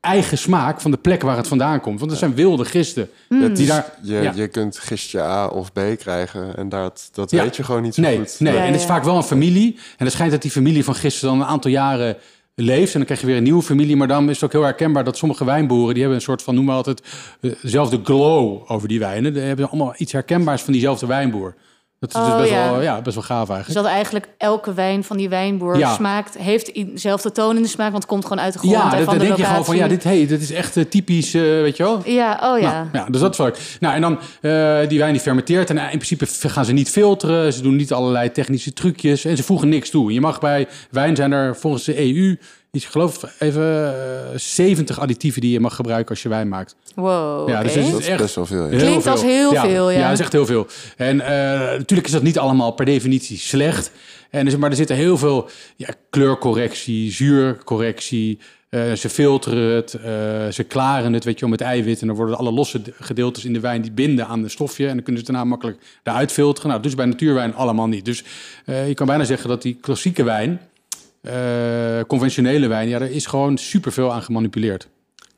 [0.00, 1.98] eigen smaak van de plek waar het vandaan komt.
[1.98, 3.08] Want het zijn wilde gisten.
[3.28, 4.32] Het Die is- daar, je, ja.
[4.34, 7.42] je kunt gistje A of B krijgen en dat, dat Ja.
[7.42, 8.36] weet je gewoon niet zo Nee, goed.
[8.38, 8.52] nee.
[8.54, 8.86] Ja, en het is ja.
[8.86, 9.74] vaak wel een familie.
[9.98, 12.16] En het schijnt dat die familie van gisteren dan een aantal jaren
[12.54, 12.92] leeft.
[12.92, 13.96] En dan krijg je weer een nieuwe familie.
[13.96, 15.94] Maar dan is het ook heel herkenbaar dat sommige wijnboeren...
[15.94, 17.02] die hebben een soort van, noemen we altijd,
[17.40, 19.32] eh, dezelfde glow over die wijnen.
[19.32, 21.54] Die hebben allemaal iets herkenbaars van diezelfde wijnboer.
[22.00, 22.70] Dat is dus Oh, best, ja.
[22.70, 23.84] wel, ja, best wel gaaf Dus eigenlijk.
[23.84, 25.94] dat eigenlijk elke wijn van die wijnboer Ja.
[25.94, 28.82] smaakt, heeft dezelfde toon in de smaak, want het komt gewoon uit de grond Ja,
[28.82, 29.76] en dat- van dan de denk je gewoon van...
[29.76, 32.02] ja, dit, hey, dit is echt eh, typisch, eh, weet je wel...
[32.04, 32.70] Ja, oh ja.
[32.72, 33.76] Nou, ja, dus dat is.
[33.80, 35.70] Nou, en dan eh, die wijn die fermenteert.
[35.70, 37.52] En in principe gaan ze niet filteren.
[37.52, 39.24] Ze doen niet allerlei technische trucjes.
[39.24, 40.12] En ze voegen niks toe.
[40.12, 42.36] Je mag bij wijn zijn er volgens de EU...
[42.72, 43.94] iets, ik geloof even
[44.32, 46.76] eh, 70 additieven die je mag gebruiken als je wijn maakt.
[46.94, 48.62] Wow, Ja, dus het is Dat is echt- best wel veel.
[48.64, 48.68] ja.
[48.70, 49.98] Heel Klinkt als heel veel, ja.
[49.98, 50.66] Ja, dat is echt heel veel.
[50.96, 51.30] En eh,
[51.78, 53.90] natuurlijk is dat niet allemaal per definitie slecht.
[54.30, 58.38] En dus, maar er zitten heel veel ja, kleurcorrectie, zuurcorrectie,
[58.70, 60.02] Eh, ze filteren het, eh,
[60.52, 62.00] ze klaren het, weet je wel, met eiwit.
[62.00, 64.86] En dan worden alle losse gedeeltes in de wijn die binden aan de stofje.
[64.86, 66.70] En dan kunnen ze het daarna makkelijk eruit filteren.
[66.70, 68.04] Nou, dus bij natuurwijn allemaal niet.
[68.04, 68.24] Dus
[68.64, 70.60] eh, je kan bijna zeggen dat die klassieke wijn,
[71.20, 74.88] eh, conventionele wijn, ja, daar is gewoon superveel aan gemanipuleerd.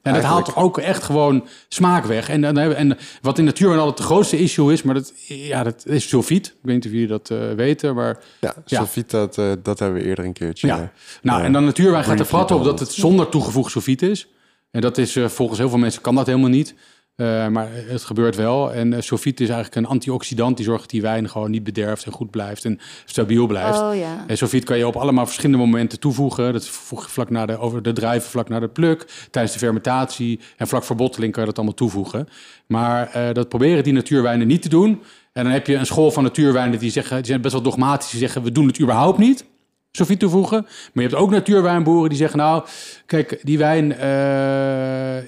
[0.03, 2.29] En dat haalt ook echt gewoon smaak weg.
[2.29, 5.63] En, dan hebben- en wat in natuurwijn altijd de grootste issue is, maar dat, ja,
[5.63, 6.47] dat is sulfiet.
[6.47, 8.77] Ik weet niet of jullie dat eh, weten, maar Ja, Ja.
[8.77, 10.67] sulfiet, dat, eh, dat hebben we eerder een keertje.
[10.67, 10.93] ja.
[11.23, 14.29] Nou, en dan natuurwijn gaat er briefly prat op dat het zonder toegevoegd sulfiet is.
[14.71, 16.75] En dat is volgens heel veel mensen kan dat helemaal niet.
[17.17, 18.73] Eh, maar het gebeurt wel.
[18.73, 22.05] En uh, sulfiet is eigenlijk een antioxidant die zorgt dat die wijn gewoon niet bederft
[22.05, 23.81] en goed blijft en stabiel blijft.
[23.81, 24.25] Oh ja.
[24.27, 26.53] En sulfiet kan je op allemaal verschillende momenten toevoegen.
[26.53, 29.59] Dat voeg je vlak na de, over de drijven, vlak na de pluk, tijdens de
[29.59, 32.29] fermentatie en vlak voor botteling kan je dat allemaal toevoegen.
[32.67, 35.03] Maar eh, dat proberen die natuurwijnen niet te doen.
[35.33, 38.11] En dan heb je een school van natuurwijnen die zeggen, die zijn best wel dogmatisch,
[38.11, 39.45] die zeggen we doen het überhaupt niet.
[39.93, 40.63] Sulfiet toevoegen.
[40.63, 42.65] Maar je hebt ook natuurwijnboeren die zeggen: Nou,
[43.07, 45.19] kijk, die wijn eh,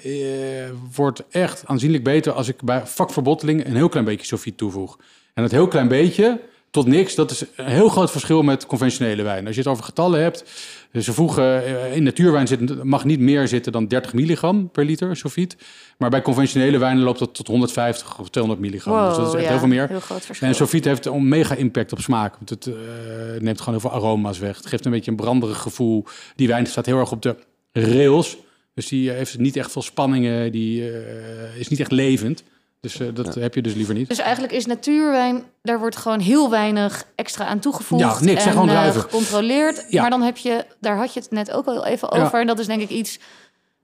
[0.64, 4.98] eh, wordt echt aanzienlijk beter als ik bij vakverbotteling een heel klein beetje sulfiet toevoeg.
[5.34, 6.40] En dat heel klein beetje
[6.74, 9.46] tot niks, dat is een heel groot verschil met conventionele wijn.
[9.46, 10.44] Als je het over getallen hebt,
[10.92, 15.16] ze voegen eh, in natuurwijn zit, mag niet meer zitten dan 30 milligram per liter
[15.16, 15.56] sulfiet.
[15.98, 19.08] Maar bij conventionele wijnen loopt dat tot 150 of 200 milligram.
[19.08, 19.88] dus dat is echt ja, heel veel meer.
[19.88, 20.48] Heel groot verschil.
[20.48, 22.34] En sulfiet heeft een mega impact op smaak.
[22.34, 22.74] Want het eh,
[23.38, 24.56] neemt gewoon heel veel aroma's weg.
[24.56, 26.04] Het geeft een beetje een branderig gevoel.
[26.36, 27.36] Die wijn staat heel erg op de
[27.72, 28.36] rails.
[28.74, 30.52] Dus die eh, heeft niet echt veel spanningen.
[30.52, 30.90] Die
[31.58, 32.44] is niet echt levend.
[32.84, 34.08] Dus eh, dat heb je dus liever niet.
[34.08, 38.02] Dus eigenlijk is natuurwijn, daar wordt gewoon heel weinig extra aan toegevoegd.
[38.02, 39.00] Ja, niks, en gewoon eh, druiven.
[39.00, 39.84] gecontroleerd.
[39.88, 40.00] Ja.
[40.00, 42.22] Maar dan heb je, daar had je het net ook al even Ja.
[42.22, 42.40] over.
[42.40, 43.18] En dat is denk ik iets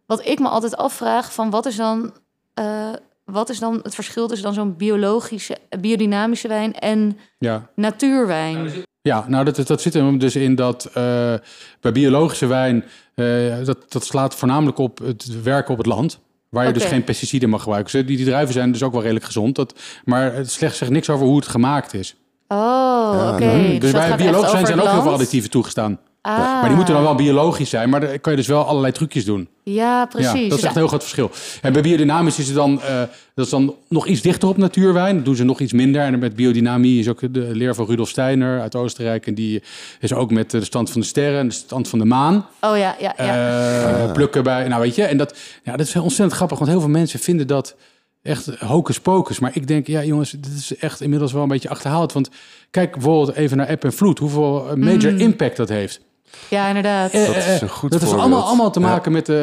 [0.06, 2.12] wat ik me altijd afvraag: van wat is dan,
[2.54, 2.88] eh,
[3.24, 7.70] wat is dan het verschil tussen dan zo'n biologische, biodynamische wijn en Ja.
[7.74, 8.70] natuurwijn?
[9.02, 11.34] Ja, nou dat, dat zit hem dus in dat eh,
[11.80, 12.84] bij biologische wijn,
[13.14, 16.20] eh, dat, dat slaat voornamelijk op het werken op het land.
[16.50, 17.92] Waar je dus geen pesticiden mag gebruiken.
[17.92, 19.54] Dus die, die druiven zijn dus ook wel redelijk gezond.
[19.54, 22.16] Dat, maar het slechts zegt niks over hoe het gemaakt is.
[22.48, 23.68] Oh, oké.
[23.68, 25.98] Dus, dus bij biologisch echt zijn zijn over ook heel veel additieven toegestaan.
[26.22, 27.88] Ah, Maar die moeten dan wel biologisch zijn.
[27.90, 29.48] Maar dan kan je dus wel allerlei trucjes doen.
[29.64, 30.28] Ja, precies.
[30.28, 31.30] Ja, dat is Dus echt een heel groot verschil.
[31.62, 32.98] En bij biodynamisch is het dan, eh,
[33.34, 35.16] dat is dan nog iets dichter op natuurwijn.
[35.16, 36.02] Dat doen ze nog iets minder.
[36.02, 39.26] En met biodynamie is ook de leer van Rudolf Steiner uit Oostenrijk.
[39.26, 39.62] En die
[40.00, 42.46] is ook met de stand van de sterren en de stand van de maan.
[42.60, 44.04] Oh ja, ja, ja.
[44.06, 45.02] eh, plukken bij, nou weet je.
[45.04, 46.58] En dat, ja, dat is heel ontzettend grappig.
[46.58, 47.76] Want heel veel mensen vinden dat
[48.22, 49.38] echt hocus pocus.
[49.38, 52.12] Maar ik denk, ja jongens, dit is echt inmiddels wel een beetje achterhaald.
[52.12, 52.28] Want
[52.70, 54.18] kijk bijvoorbeeld even naar App en Vloed.
[54.18, 55.18] Hoeveel eh, major Mm.
[55.18, 56.00] impact dat heeft.
[56.48, 57.10] Ja, inderdaad.
[57.12, 58.86] Eh, Dat is eh, een goed Dat is allemaal, allemaal te Ja.
[58.86, 59.36] maken met, eh,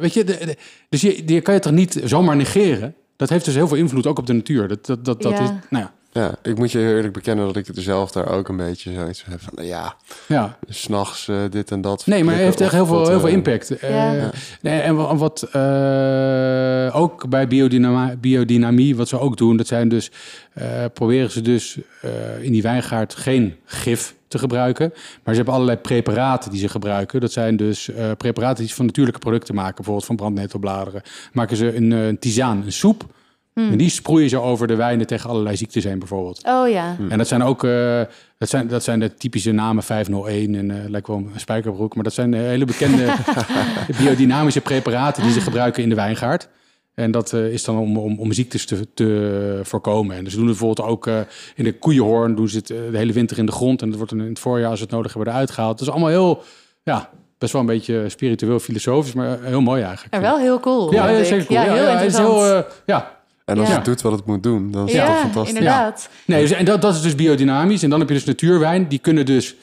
[0.00, 0.56] weet je, de, de-
[0.88, 2.94] dus je, die kan je toch niet zomaar negeren?
[3.16, 4.68] Dat heeft dus heel veel invloed ook op de natuur.
[4.68, 5.42] Dat, dat, dat, dat Ja.
[5.42, 8.28] is, nou ja, Ja, ik moet je heel eerlijk bekennen dat ik het zelf daar
[8.28, 9.94] ook een beetje zoiets heb van, nou ja,
[10.26, 10.56] ja.
[10.68, 12.06] s'nachts eh dit en dat.
[12.06, 13.68] Nee, maar het heeft echt heel veel, heel veel impact.
[13.80, 14.14] Ja.
[14.16, 14.24] Eh,
[14.60, 19.88] nee, en wa- wat eh, ook bij biodynama- biodynamie, wat ze ook doen, dat zijn
[19.88, 20.10] dus,
[20.52, 22.10] eh, proberen ze dus eh,
[22.42, 24.90] in die wijngaard geen gif te gebruiken.
[24.92, 27.20] Maar ze hebben allerlei preparaten die ze gebruiken.
[27.20, 31.02] Dat zijn dus eh, preparaten die van natuurlijke producten maken, bijvoorbeeld van brandnetelbladeren.
[31.32, 33.04] Maken ze een, eh, een tisaan, een soep.
[33.54, 36.42] En die sproeien ze over de wijnen tegen allerlei ziektes heen, bijvoorbeeld.
[36.44, 36.96] Oh ja.
[37.08, 38.00] En dat zijn ook eh,
[38.38, 41.94] dat zijn, dat zijn de typische namen 501 en eh lijkt wel een spijkerbroek.
[41.94, 43.14] Maar dat zijn hele bekende
[43.98, 46.48] biodynamische preparaten die ze gebruiken in de wijngaard.
[46.94, 50.16] En dat eh, is dan om, om, om ziektes te, te voorkomen.
[50.16, 51.20] En dus ze doen het bijvoorbeeld ook eh,
[51.54, 52.34] in de koeienhoorn.
[52.34, 53.82] Doen ze het eh, de hele winter in de grond.
[53.82, 55.78] En dat wordt in het voorjaar, als ze het nodig hebben, eruit gehaald.
[55.78, 56.42] Dat is allemaal heel,
[56.82, 59.12] ja, best wel een beetje spiritueel, filosofisch.
[59.12, 60.12] Maar heel mooi eigenlijk.
[60.12, 60.92] Maar wel heel cool.
[60.92, 61.58] ja, ja, zeker cool.
[61.58, 62.28] Ja, heel het is interessant.
[62.28, 63.74] heel, eh, ja, En als Ja.
[63.74, 65.54] het doet wat het moet doen, dan is het ja, toch fantastisch.
[65.54, 66.08] inderdaad.
[66.26, 67.82] Nee, dus, en dat, dat is dus biodynamisch.
[67.82, 68.88] En dan heb je dus natuurwijn.
[68.88, 69.54] Die kunnen dus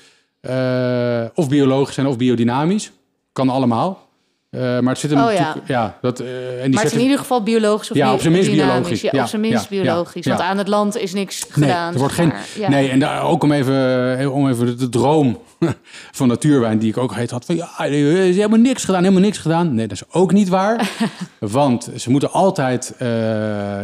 [0.41, 2.91] eh, of biologisch zijn of biodynamisch.
[3.33, 4.09] Kan allemaal.
[4.51, 5.33] Eh, maar het zit hem Oh,
[5.65, 5.97] ja.
[6.01, 8.33] dat, eh, en die Maar het is in ieder geval biologisch of Ja, op zijn
[8.33, 9.01] minst biologisch.
[9.01, 10.25] Ja, Ja, op zijn minst ja, biologisch.
[10.25, 10.31] ja.
[10.31, 11.93] Want aan het land is niks Nee, gedaan.
[11.93, 12.27] er wordt geen...
[12.27, 12.69] maar.
[12.69, 15.41] Nee, en daar ook om even, eh, om even de, de droom
[16.19, 16.79] van natuurwijn...
[16.79, 17.55] die ik ook heet had van...
[17.55, 19.75] Ja, is helemaal niks gedaan, helemaal niks gedaan.
[19.75, 20.89] Nee, dat is ook niet waar.
[21.39, 22.93] want ze moeten altijd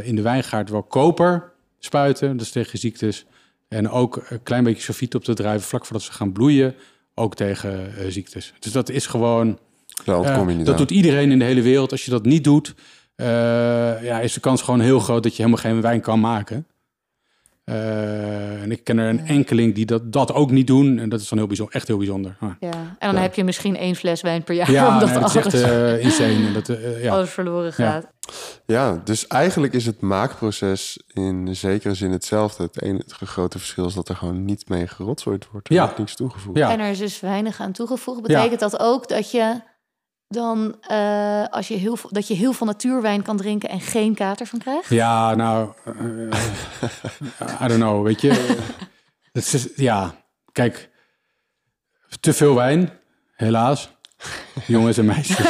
[0.03, 2.38] in de wijngaard wel koper spuiten.
[2.38, 3.25] Dat is tegen ziektes.
[3.67, 5.67] En ook een klein beetje sulfiet op de druiven...
[5.67, 6.75] vlak voordat ze gaan bloeien.
[7.15, 8.53] Ook tegen ziektes.
[8.60, 9.58] Dus dat is gewoon...
[10.05, 10.75] Je niet dat aan.
[10.75, 11.91] doet iedereen in de hele wereld.
[11.91, 12.75] Als je dat niet doet,
[13.15, 13.27] eh,
[14.03, 16.67] ja, is de kans gewoon heel groot dat je helemaal geen wijn kan maken.
[17.63, 20.99] Eh, en ik ken er een enkeling die dat, dat ook niet doen.
[20.99, 22.36] En dat is dan heel bijzonder, echt heel bijzonder.
[22.39, 22.49] Ah.
[22.60, 22.69] Ja.
[22.99, 24.71] En dan heb je misschien één fles wijn per jaar.
[24.71, 26.51] Ja, omdat nee, dat is alles, echt eh, insane.
[26.51, 27.13] Dat, ja.
[27.13, 28.07] alles verloren gaat.
[28.65, 32.63] Ja, dus eigenlijk is het maakproces in zekere zin hetzelfde.
[32.63, 35.67] Het enige grote verschil is dat er gewoon niet mee gerotzooid wordt.
[35.67, 35.83] Er Ja.
[35.83, 36.57] wordt niks toegevoegd.
[36.57, 36.71] Ja.
[36.71, 38.21] En er is dus weinig aan toegevoegd.
[38.21, 39.62] Betekent dat ook dat je
[40.28, 44.16] dan eh, als je heel, veel- dat je heel veel natuurwijn kan drinken en geen
[44.16, 44.90] kater van krijgt?
[44.90, 48.32] Ja, nou, eh, I don't know, weet je.
[49.32, 50.16] Het is, ja,
[50.52, 50.90] kijk,
[52.20, 52.90] te veel wijn,
[53.36, 53.90] helaas.
[54.66, 55.38] Jongens en meisjes.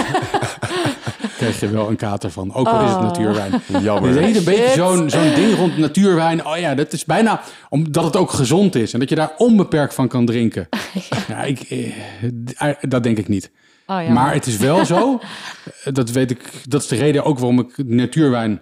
[1.38, 2.54] krijg je wel een kater van.
[2.54, 3.04] Ook al is het Oh.
[3.04, 3.62] natuurwijn.
[3.82, 4.18] Jammer.
[4.18, 6.46] Er is een beetje zo'n zo'n ding rond natuurwijn.
[6.46, 8.94] Oh ja, dat is bijna omdat het ook gezond is.
[8.94, 10.68] En dat je daar onbeperkt van kan drinken.
[11.28, 11.44] ja.
[11.44, 13.52] ik, eh, dat denk ik niet.
[13.88, 14.12] Oh, ja.
[14.12, 15.20] Maar het is wel zo,
[15.94, 18.62] dat weet ik, dat is de reden ook waarom ik natuurwijn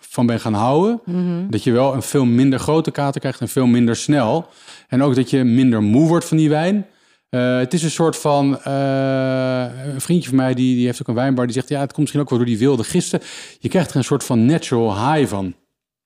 [0.00, 1.00] van ben gaan houden.
[1.04, 1.48] Mhm.
[1.50, 4.46] Dat je wel een veel minder grote kater krijgt en veel minder snel.
[4.88, 6.86] En ook dat je minder moe wordt van die wijn.
[7.28, 11.08] Eh, het is een soort van, eh, een vriendje van mij, die, die heeft ook
[11.08, 13.20] een wijnbar, die zegt, ja, het komt misschien ook wel door die wilde gisten.
[13.58, 15.54] Je krijgt er een soort van natural high van.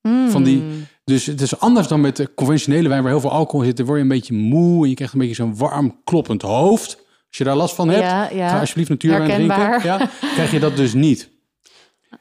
[0.02, 0.30] Mm.
[0.30, 0.62] van die-
[1.04, 3.76] Dus het is anders dan met de conventionele wijn waar heel veel alcohol zit.
[3.76, 7.04] Dan word je een beetje moe en je krijgt een beetje zo'n warm kloppend hoofd.
[7.36, 8.48] Als je daar last van hebt, Ja, ja.
[8.48, 9.82] ga alsjeblieft natuurwijn drinken.
[9.82, 11.28] Ja, krijg je dat dus niet.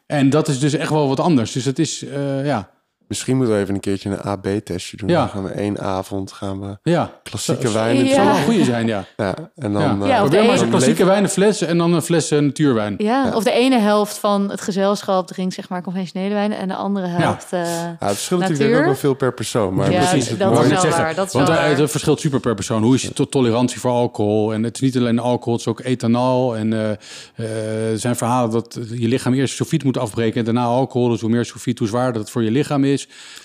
[0.06, 1.52] En dat is dus echt wel wat anders.
[1.52, 2.70] Dus het is, eh, ja,
[3.08, 5.10] Misschien moeten we even een keertje een AB-testje doen.
[5.10, 5.20] Ja.
[5.20, 7.12] Dan gaan we één avond gaan we ja.
[7.24, 7.96] klassieke Zo- wijn.
[7.96, 8.04] Ja.
[8.04, 9.06] Het zou wel een goede zijn, ja.
[9.18, 9.82] Ja, en dan...
[9.82, 9.98] ja.
[10.02, 12.32] eh, Ja, of Probeer maar eens een klassieke wijn, een fles en dan een fles
[12.32, 12.96] eh, natuurwijn.
[12.98, 16.76] Ja, of de ene helft van het gezelschap drinkt zeg maar conventionele wijn en de
[16.76, 17.48] andere helft.
[17.54, 18.80] eh, ja, het verschilt natuurlijk Natuur?
[18.80, 19.74] ook wel veel per persoon.
[19.74, 21.78] Maar Ja, precies, het dat mooie- is wel net waar, dat is want wel waar.
[21.78, 22.84] het verschilt super per persoon.
[22.84, 24.54] Hoe is je to- tolerantie voor alcohol?
[24.54, 26.56] En het is niet alleen alcohol, het is ook ethanol.
[26.58, 26.92] En eh,
[27.36, 31.10] eh, er zijn verhalen dat je lichaam eerst sulfiet moet afbreken en daarna alcohol.
[31.10, 32.95] Dus hoe meer sulfiet, hoe zwaarder het voor je lichaam is.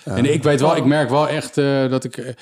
[0.05, 2.17] En ik weet wel, ik merk wel echt eh, dat ik...
[2.17, 2.35] eh,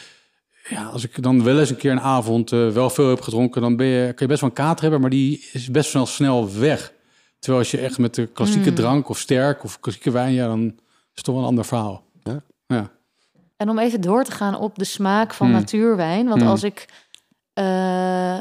[0.68, 3.60] ja, als ik dan wel eens een keer een avond eh, wel veel heb gedronken,
[3.60, 6.06] dan ben je, kan je best wel een kater hebben, maar die is best wel
[6.06, 6.92] snel weg.
[7.38, 10.64] Terwijl als je echt met de klassieke drank of sterk of klassieke wijn, ja, dan
[10.66, 10.72] is
[11.14, 12.04] het toch wel een ander verhaal.
[12.22, 12.42] Ja.
[12.66, 12.90] ja.
[13.56, 15.56] En om even door te gaan op de smaak van Hmm.
[15.56, 16.28] natuurwijn.
[16.28, 16.50] Want Hmm.
[16.50, 16.86] als ik
[17.52, 18.38] eh,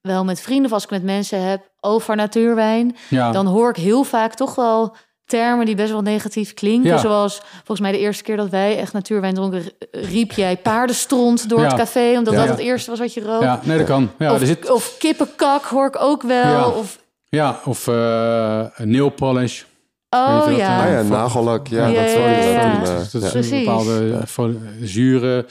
[0.00, 3.30] wel met vrienden of als ik met mensen heb over natuurwijn, ja.
[3.32, 4.96] dan hoor ik heel vaak toch wel
[5.26, 6.90] termen die best wel negatief klinken.
[6.90, 6.98] Ja.
[6.98, 11.60] Zoals volgens mij de eerste keer dat wij echt natuurwijn dronken, riep jij paardenstront door
[11.60, 11.66] Ja.
[11.66, 12.40] het café, omdat Ja.
[12.40, 13.42] dat het eerste was wat je rook.
[13.42, 14.10] Ja, nee, dat kan.
[14.18, 16.42] Ja, of, er zit, of kippenkak hoor ik ook wel.
[16.42, 16.68] Ja.
[16.68, 19.62] Of, ja of eh nail polish.
[20.10, 20.82] oh ja.
[20.84, 21.66] Ah ja, Van- nagellak.
[21.66, 23.56] Ja, Ja, dat ja, soort ja, is eh, Dus dat is ja.
[23.56, 25.46] een bepaalde eh, zure.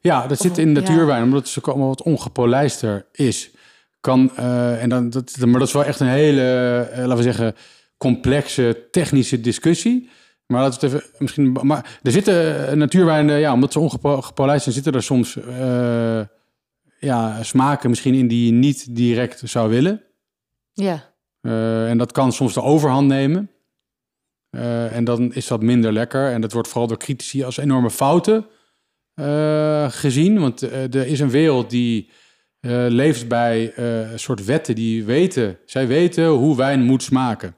[0.00, 0.80] Ja, dat zit in ja.
[0.80, 3.50] natuurwijn, omdat het ook allemaal wat ongepolijster is.
[4.00, 6.42] Kan, eh, en dan, dat, maar dat is wel echt een hele,
[6.92, 7.54] eh, laten we zeggen,
[7.98, 10.08] complexe technische discussie.
[10.48, 11.58] Maar laten we het even misschien.
[11.62, 16.20] Maar er zitten eh, natuurwijnen, ja, omdat ze ongepolijst zijn, zitten er soms eh,
[16.98, 20.02] ja, smaken misschien in die je niet direct zou willen.
[20.72, 21.16] ja.
[21.40, 23.50] Eh, en dat kan soms de overhand nemen.
[24.90, 26.32] En dan is dat minder lekker.
[26.32, 28.46] En dat wordt vooral door critici als enorme fouten
[29.90, 30.40] gezien.
[30.40, 32.10] Want er is een wereld die
[32.88, 35.58] leeft bij een soort wetten die weten...
[35.64, 37.54] Zij weten hoe wijn moet smaken.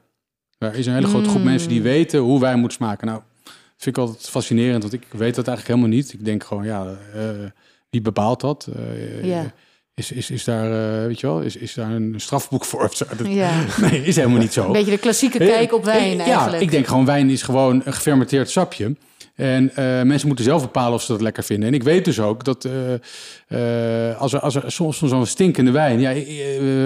[0.69, 1.47] Er is een hele grote groep Mm.
[1.47, 3.07] mensen die weten hoe wijn moet smaken.
[3.07, 6.13] Nou, dat vind ik altijd fascinerend, want ik weet dat eigenlijk helemaal niet.
[6.13, 7.21] Ik denk gewoon, ja, eh,
[7.89, 8.67] wie bepaalt dat?
[8.75, 9.53] Eh, Ja.
[9.93, 12.83] Is, is, is daar, eh, weet je wel, is, is daar een strafboek voor?
[12.83, 13.05] Of zo?
[13.17, 13.63] Dat- ja.
[13.89, 14.65] Nee, is helemaal niet zo.
[14.65, 16.63] Een beetje de klassieke kijk op wijn ja, eigenlijk.
[16.63, 18.95] ik denk gewoon wijn is gewoon een gefermenteerd sapje.
[19.35, 21.67] En eh, mensen moeten zelf bepalen of ze dat lekker vinden.
[21.67, 25.25] En ik weet dus ook dat eh, eh, als er, als er soms soms zo'n
[25.25, 25.99] stinkende wijn...
[25.99, 26.13] Ja,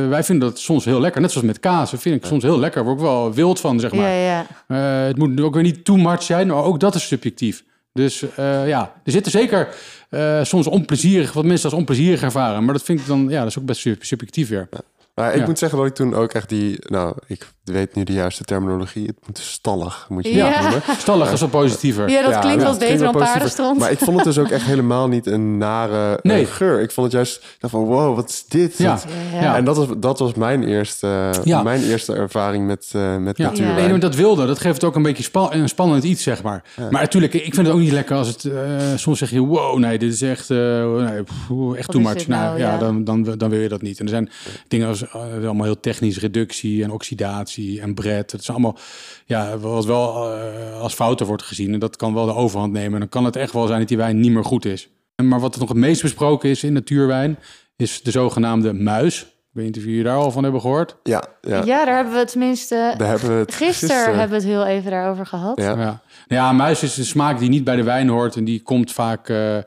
[0.09, 1.21] wij vinden dat soms heel lekker.
[1.21, 1.91] Net zoals met kaas.
[1.91, 2.83] Dat vind ik soms heel lekker.
[2.83, 4.09] Word ik wel wild van, zeg maar.
[4.09, 5.01] Ja, ja.
[5.01, 7.63] Eh, het moet ook weer niet too much zijn, maar ook dat is subjectief.
[7.93, 9.67] Dus eh, ja, er zitten zeker
[10.09, 12.63] eh, soms onplezierig, wat mensen als onplezierig ervaren.
[12.63, 14.69] Maar dat vind ik dan, ja, dat is ook best sub- subjectief weer.
[15.15, 15.45] Maar ik Ja.
[15.45, 16.77] moet zeggen dat ik toen ook echt die...
[16.79, 19.05] Nou, ik weet nu de juiste terminologie.
[19.05, 20.47] Het moet stallig, moet je Ja.
[20.51, 20.81] het noemen.
[20.97, 22.09] Stallig is wel positiever.
[22.09, 23.79] Ja, dat Ja, klinkt ja, wel het beter dan paardenstront.
[23.79, 26.81] Maar ik vond het dus ook echt helemaal niet een nare eh, geur.
[26.81, 28.77] Ik vond het juist van wow, wat is dit?
[28.77, 28.91] Ja.
[28.91, 29.55] Wat- Ja, Ja.
[29.55, 31.63] En dat was, dat was mijn, eerste, Ja.
[31.63, 33.75] mijn eerste ervaring met, eh met Ja, natuurwijn.
[33.79, 36.43] nee, maar dat wilde, dat geeft het ook een beetje spa- een spannend iets, zeg
[36.43, 36.63] maar.
[36.91, 38.45] Maar natuurlijk, ik vind het ook niet lekker als het...
[38.45, 38.53] eh,
[38.95, 41.35] soms zeg je, wow, nee, dit is echt, eh, nee, pff,
[41.75, 42.27] echt Wat too much.
[42.27, 42.77] nou, nou, ja, ja.
[42.77, 43.99] Dan, dan, dan wil je dat niet.
[43.99, 44.29] En er zijn
[44.67, 48.31] dingen als eh, allemaal heel technisch, reductie en oxidatie en bret.
[48.31, 48.77] Het is allemaal,
[49.25, 51.73] ja, wat wel eh, als fouten wordt gezien.
[51.73, 52.93] En dat kan wel de overhand nemen.
[52.93, 54.89] En dan kan het echt wel zijn dat die wijn niet meer goed is.
[55.15, 57.39] En Maar wat er nog het meest besproken is in natuurwijn,
[57.75, 59.21] is de zogenaamde muis.
[59.21, 60.95] Ik weet niet of jullie daar al van hebben gehoord.
[61.03, 61.63] Ja, ja.
[61.63, 62.93] Ja, daar hebben we het tenminste...
[62.97, 65.59] daar hebben we het Gisteren hebben we het heel even daarover gehad.
[65.61, 65.69] Ja.
[65.69, 65.75] Ja.
[65.75, 68.35] Nou ja, muis is een smaak die niet bij de wijn hoort.
[68.35, 69.57] En die komt vaak eh,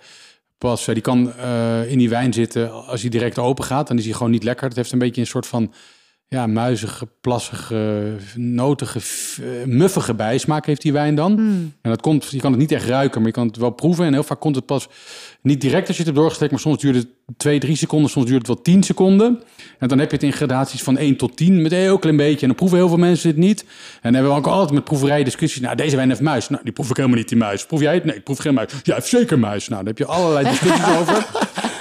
[0.59, 0.85] pas...
[0.85, 3.89] die kan eh, in die wijn zitten als hij direct open gaat.
[3.89, 4.67] Dan is hij gewoon niet lekker.
[4.69, 5.73] Het heeft een beetje een soort van...
[6.29, 8.99] ja, muizige, plassige, notige,
[9.43, 11.33] eh, muffige bijsmaak heeft die wijn dan.
[11.33, 11.73] Hmm.
[11.83, 14.05] En dat komt, je kan het niet echt ruiken, maar je kan het wel proeven.
[14.05, 14.89] En heel vaak komt het pas
[15.49, 18.27] niet direct als je het hebt doorgestekt, maar soms duurt het twee, drie seconden, soms
[18.27, 19.43] duurt het wel tien seconden.
[19.79, 22.17] En dan heb je het in gradaties van 1 tot 10 met een heel klein
[22.17, 22.41] beetje.
[22.41, 23.61] En dan proeven heel veel mensen dit niet.
[23.61, 23.69] En
[24.03, 25.61] dan hebben we ook altijd met proeverij discussies.
[25.61, 26.49] Nou, deze wijn heeft muis.
[26.49, 27.67] Nou, die proef ik helemaal niet, die muis.
[27.67, 28.05] Proef jij het?
[28.05, 28.73] Nee, ik proef geen muis.
[28.73, 29.69] Ja, hij heeft zeker muis.
[29.69, 31.27] Nou, daar heb je allerlei discussies over.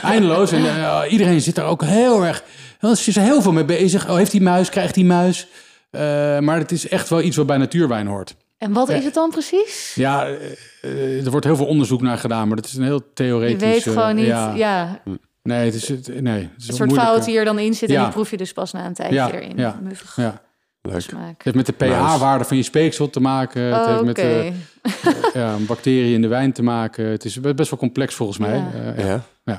[0.03, 0.51] Eindeloos.
[0.51, 2.43] En eh, iedereen zit daar ook heel erg...
[2.79, 4.09] Er is er heel veel mee bezig.
[4.09, 4.69] Oh, heeft die muis?
[4.69, 5.47] Krijgt die muis?
[5.89, 6.01] Eh,
[6.39, 8.35] maar het is echt wel iets wat bij natuurwijn hoort.
[8.57, 9.91] En wat is het dan precies?
[9.95, 10.35] Ja, eh,
[10.81, 13.59] eh, er wordt heel veel onderzoek naar gedaan, maar dat is een heel Je theoretisch...
[13.69, 14.25] weet eh, gewoon niet.
[14.25, 15.01] Ja, Ja,
[15.43, 17.73] Nee, het is, het, nee, het is een soort fout eh, die er dan in
[17.73, 17.89] zit.
[17.89, 18.03] En Ja.
[18.03, 19.57] die proef je dus pas na een tijdje Ja, erin.
[19.57, 20.41] ja, Muffig Ja.
[20.81, 21.01] Leuk.
[21.01, 21.33] smaak.
[21.43, 23.61] Het heeft met de pH-waarde van je speeksel te maken.
[23.61, 24.07] Het Oh, heeft Oké.
[24.11, 27.05] met eh, ja, een bacterie in de wijn te maken.
[27.05, 28.55] Het is be- best wel complex volgens mij.
[28.57, 28.93] Ja.
[28.95, 29.23] Eh, ja.
[29.45, 29.57] Ja,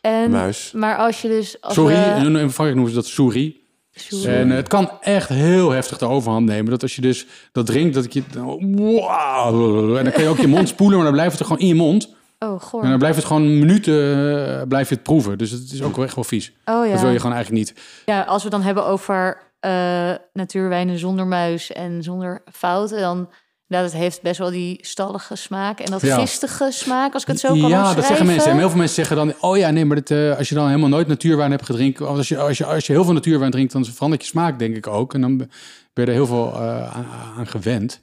[0.00, 0.72] En, muis.
[0.74, 1.60] Maar als je dus...
[1.60, 3.52] Als Sorry, we- in, in Frankrijk noemen ze dat souris.
[4.24, 6.70] En eh, het kan echt heel heftig de overhand nemen.
[6.70, 8.22] Dat als je dus dat drinkt, dat ik je...
[8.32, 11.62] Wow, en dan kan je ook je mond spoelen, maar dan blijft het er gewoon
[11.62, 12.14] in je mond.
[12.38, 12.82] Oh, goor.
[12.82, 13.94] En dan blijft het gewoon minuten
[14.60, 15.38] eh, blijf je het proeven.
[15.38, 16.52] Dus het is ook echt wel vies.
[16.64, 16.92] oh ja.
[16.92, 17.82] Dat wil je gewoon eigenlijk niet.
[18.06, 23.28] Ja, als we het dan hebben over eh, natuurwijnen zonder muis en zonder fouten, dan
[23.74, 26.18] inderdaad, het heeft best wel die stallige smaak en dat Ja.
[26.18, 28.50] gistige smaak, als ik het zo kan ja, dat zeggen mensen.
[28.50, 29.34] En heel veel mensen zeggen dan...
[29.40, 32.10] oh ja, nee, maar dit, eh, als je dan helemaal nooit natuurwijn hebt gedronken...
[32.10, 33.72] of als je, als, je, als je heel veel natuurwijn drinkt...
[33.72, 35.14] dan verandert je smaak, denk ik ook.
[35.14, 35.48] En dan ben
[35.92, 37.06] je er heel veel eh, aan,
[37.38, 38.00] aan gewend.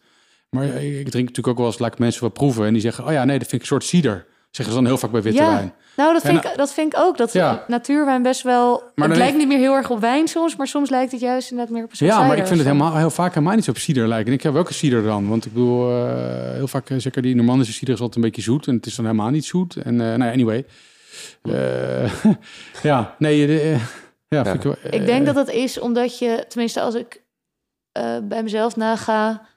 [0.49, 1.79] Maar ik ik drink natuurlijk ook wel eens...
[1.79, 2.65] laat ik mensen wat proeven...
[2.65, 3.05] en die zeggen...
[3.05, 4.25] oh ja, nee, dat vind ik een soort cider.
[4.51, 5.73] Zeggen ze dan heel vaak bij witte Ja, wijn.
[5.95, 7.17] Nou, dat En, vind, ik, dat vind ik ook.
[7.17, 7.63] Dat Ja.
[7.67, 8.83] natuurwijn best wel...
[8.95, 11.51] Maar het lijkt niet meer heel erg op wijn soms, maar soms lijkt het juist
[11.51, 13.55] inderdaad meer op een soort Ja, maar cider ik vind het helemaal, heel vaak helemaal
[13.55, 14.27] niet zo op cider lijken.
[14.27, 15.29] En ik heb welke cider dan?
[15.29, 18.41] Want ik bedoel, eh, heel vaak, eh, zeker die Normandische cider is altijd een beetje
[18.41, 18.67] zoet.
[18.67, 19.75] En het is dan helemaal niet zoet.
[19.75, 20.65] En eh nou anyway.
[21.41, 22.25] Eh,
[22.83, 23.77] ja, nee, de,
[24.27, 27.21] ja, vind ik, wel, Ik denk dat het is omdat je, tenminste als ik
[27.91, 29.47] eh, bij mezelf naga,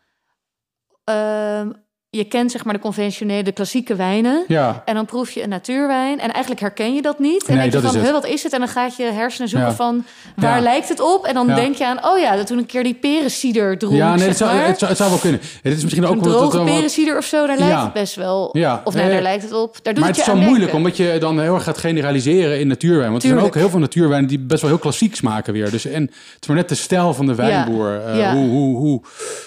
[1.04, 1.70] ehm,
[2.16, 4.44] je kent zeg maar de conventionele, de klassieke wijnen.
[4.48, 6.20] Ja, En dan proef je een natuurwijn.
[6.20, 7.44] En eigenlijk herken je dat niet.
[7.44, 8.04] En Nee, denk je van, het.
[8.04, 8.52] "Huh, wat is het?
[8.52, 9.74] En dan gaat je hersenen zoeken Ja.
[9.74, 10.04] van,
[10.36, 10.62] waar Ja.
[10.62, 11.24] lijkt het op?
[11.26, 11.54] En dan Ja.
[11.54, 14.36] denk je aan, oh ja, dat toen een keer die perencider dronk, ja nee, het,
[14.36, 15.40] zou, het, zou, het zou wel kunnen.
[15.62, 17.84] Het is misschien ook Een dat droge dan wat- perencider of zo, daar lijkt Ja.
[17.84, 18.48] het best wel.
[18.52, 18.80] Ja.
[18.84, 19.78] Of nee, daar lijkt het op.
[19.82, 20.76] Daar doet Maar het is zo moeilijk, denken.
[20.76, 23.10] omdat je dan heel erg gaat generaliseren in natuurwijn.
[23.10, 25.70] Want er zijn ook heel veel natuurwijnen die best wel heel klassiek smaken weer.
[25.70, 28.00] Dus, en het is maar net de stijl van de wijnboer.
[28.06, 28.34] eh, Ja.
[28.34, 29.02] Hoe, hoe, hoe,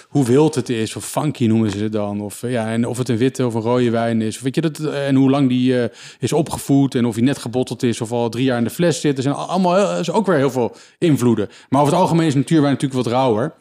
[0.08, 2.20] hoe wild het is, of funky noemen ze het dan.
[2.20, 4.36] Of, eh, ja, en of het een witte of een rode wijn is.
[4.36, 6.94] Of weet je, dat, en hoe lang die eh, is opgevoed.
[6.94, 9.16] En of hij net gebotteld is of al drie jaar in de fles zit.
[9.16, 11.48] Er zijn allemaal er is ook weer heel veel invloeden.
[11.68, 13.52] Maar over het algemeen is natuurwijn natuurlijk wat rauwer.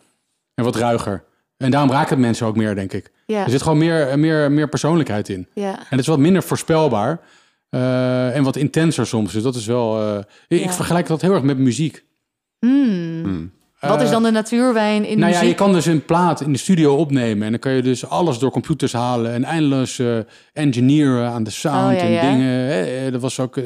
[0.55, 1.23] En wat ruiger.
[1.57, 3.11] En daarom raakt het mensen ook meer, denk ik.
[3.25, 5.47] Ja, Er zit gewoon meer, meer, meer persoonlijkheid in.
[5.53, 5.77] ja.
[5.79, 7.19] En het is wat minder voorspelbaar.
[7.69, 9.33] eh, en wat intenser soms.
[9.33, 10.01] Dus dat is wel.
[10.47, 12.03] eh, ik, vergelijk dat heel erg met muziek.
[12.59, 13.23] Hmm.
[13.23, 13.51] Hmm.
[13.79, 16.51] Wat is Eh, dan de natuurwijn in nou ja, je kan dus een plaat in
[16.51, 17.43] de studio opnemen.
[17.45, 19.33] En dan kan je dus alles door computers halen.
[19.33, 20.17] En eindeloos eh,
[20.53, 22.21] engineeren aan de sound Oh, ja, en ja.
[22.29, 22.47] dingen.
[22.47, 23.05] hè.
[23.05, 23.63] Eh, dat was ook, eh,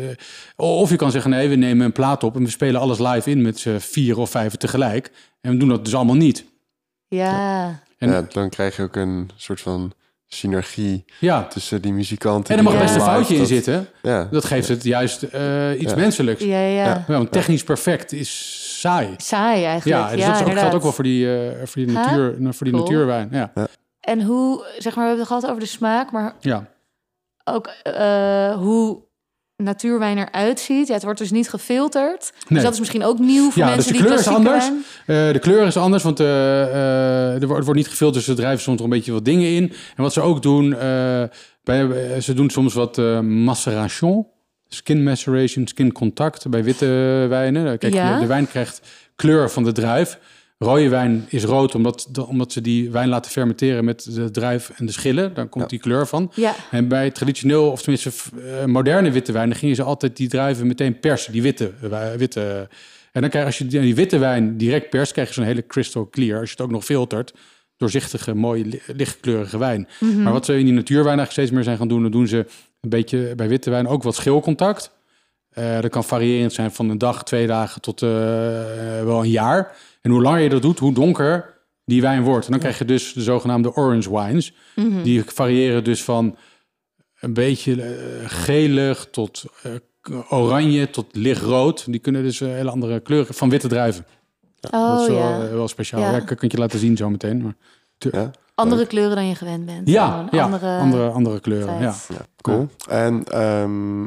[0.56, 3.30] of je kan zeggen, nee, we nemen een plaat op en we spelen alles live
[3.30, 5.12] in met z'n vier of vijf tegelijk.
[5.42, 6.46] En we doen dat dus allemaal niet.
[7.08, 9.92] Ja, En- ja, dan krijg je ook een soort van
[10.28, 11.44] synergie Ja.
[11.48, 12.52] tussen die muzikanten.
[12.52, 13.88] En er mag best een foutje in zitten.
[14.02, 15.98] Ja, Dat geeft het juist eh, iets Ja.
[15.98, 16.44] menselijks.
[16.44, 16.68] ja, ja.
[16.84, 17.06] Ja.
[17.08, 18.30] Ja, want technisch perfect is
[18.82, 19.14] saai.
[19.18, 19.86] Saai eigenlijk.
[19.86, 22.54] Ja, dus dat is ook, geldt ook wel voor die, eh, voor die, natuur, nou,
[22.54, 22.86] voor die Cool.
[22.86, 23.30] natuurwijn.
[23.32, 23.52] Ja,
[24.00, 26.68] En hoe, zeg maar, we hebben het gehad over de smaak, maar ja.
[27.44, 29.10] ook eh, hoe
[29.56, 30.88] natuurwijn eruit ziet.
[30.88, 32.20] Ja, het wordt dus niet gefilterd.
[32.20, 32.64] Dus Nee.
[32.64, 34.66] dat is misschien ook nieuw voor Ja, dus mensen de die kleur is anders.
[35.06, 38.78] Eh, de kleur is anders, want eh, er, wordt, niet gefilterd, dus ze drijven soms
[38.78, 39.64] er een beetje wat dingen in.
[39.96, 41.24] En wat ze ook doen, eh,
[41.64, 44.28] bij, ze doen soms wat eh maceration,
[44.74, 46.86] skin maceration, skin contact bij witte
[47.30, 47.78] wijnen.
[47.78, 48.14] Kijk, Ja.
[48.14, 48.82] de, de wijn krijgt
[49.16, 50.20] kleur van de druif.
[50.58, 54.70] Rode wijn is rood omdat, de- omdat ze die wijn laten fermenteren met de druif
[54.76, 55.34] en de schillen.
[55.34, 55.70] Dan komt Ja.
[55.70, 56.32] die kleur van.
[56.36, 58.12] Ja, En bij traditioneel, of tenminste
[58.60, 61.72] eh, moderne witte wijn, dan gingen ze altijd die druiven meteen persen, die witte.
[61.92, 62.68] eh, witte.
[63.12, 65.44] En dan krijg je, als je die, die witte wijn direct perst, krijg je zo'n
[65.44, 66.40] hele crystal clear.
[66.40, 67.34] Als je het ook nog filtert,
[67.78, 69.88] doorzichtige, mooie, li- lichtkleurige wijn.
[70.00, 70.22] Mhm.
[70.22, 72.46] Maar wat ze in die natuurwijn eigenlijk steeds meer zijn gaan doen, dan doen ze
[72.82, 74.92] een beetje bij witte wijn ook wat schilcontact.
[75.50, 78.10] Eh, dat kan variërend zijn van een dag, twee dagen tot eh,
[79.04, 79.76] wel een jaar.
[80.02, 82.46] En hoe langer je dat doet, hoe donker die wijn wordt.
[82.46, 84.54] En dan krijg je dus de zogenaamde orange wines.
[84.76, 85.04] Mhm.
[85.04, 86.36] Die variëren dus van
[87.20, 87.92] een beetje eh,
[88.26, 89.72] gelig tot eh,
[90.30, 91.86] oranje tot lichtrood.
[91.86, 94.06] Die kunnen dus hele andere kleuren van witte druiven.
[94.60, 95.50] dat oh is wel, ja.
[95.50, 96.02] wel speciaal.
[96.02, 96.12] Ja.
[96.12, 96.18] Ja.
[96.18, 97.42] ik kan het je laten zien zo meteen.
[97.42, 97.56] Maar...
[97.98, 99.88] ja, Andere kleuren dan je gewend bent.
[99.90, 101.80] Ja, andere, andere, andere, kleuren.
[101.82, 101.94] Ja.
[102.42, 102.68] cool.
[102.90, 104.02] En ehm,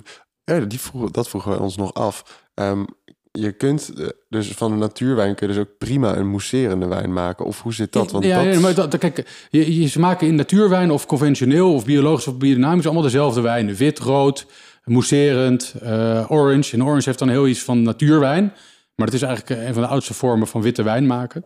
[0.45, 2.43] ja, die vroegen, dat vroegen we ons nog af.
[2.55, 2.85] Ehm,
[3.33, 7.13] je kunt eh, dus van een natuurwijn kun je dus ook prima een mousserende wijn
[7.13, 7.45] maken.
[7.47, 8.11] Of hoe zit dat?
[8.11, 11.07] Want ja, dat, ja, maar dat, dat- kijk, je, je, ze maken in natuurwijn of
[11.07, 13.75] conventioneel of biologisch of biodynamisch allemaal dezelfde wijnen.
[13.75, 14.47] Wit, rood,
[14.85, 16.73] mousserend, eh, orange.
[16.73, 18.53] En orange heeft dan heel iets van natuurwijn.
[18.95, 21.45] Maar het is eigenlijk eh, een van de oudste vormen van witte wijn maken.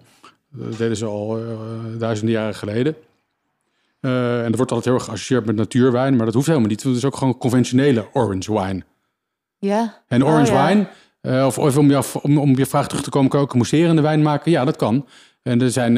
[0.51, 1.45] Dat deden ze al eh,
[1.99, 2.97] duizenden jaren geleden.
[4.01, 6.17] Eh, en dat wordt altijd heel erg geassocieerd met natuurwijn.
[6.17, 6.83] Maar dat hoeft helemaal niet.
[6.83, 8.83] Het is ook gewoon conventionele orange wine.
[9.59, 10.03] Ja.
[10.09, 10.67] En Oh, orange ja.
[10.67, 10.89] wine,
[11.21, 13.53] eh, of, of om, je, om, om je vraag terug te komen, kan je ook
[13.53, 14.51] een mousserende wijn maken?
[14.51, 15.07] Ja, dat kan.
[15.43, 15.97] En er zijn,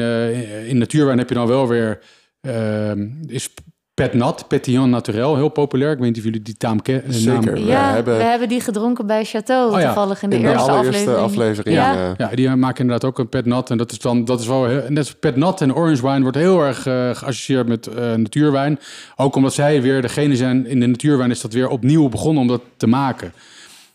[0.67, 1.99] in natuurwijn heb je dan wel weer,
[2.41, 2.91] eh,
[3.27, 3.53] is
[4.01, 5.91] pet nat, pétillant naturel, heel populair.
[5.91, 7.13] Ik weet niet of jullie die taam kennen.
[7.13, 7.33] Zeker.
[7.43, 10.35] naam- We Ja, hebben- we hebben die gedronken bij Chateau Oh ja, toevallig in de
[10.35, 11.29] in de eerste allereerste aflevering.
[11.29, 11.75] aflevering.
[11.75, 12.11] Ja.
[12.17, 13.69] eh, Ja, die maken inderdaad ook een pet nat.
[13.69, 16.21] En dat is dan, dat is wel, heel- net als pet nat en orange wine
[16.21, 18.79] wordt heel erg eh, geassocieerd met eh, natuurwijn.
[19.15, 22.47] Ook omdat zij weer degene zijn, in de natuurwijn is dat weer opnieuw begonnen om
[22.47, 23.33] dat te maken.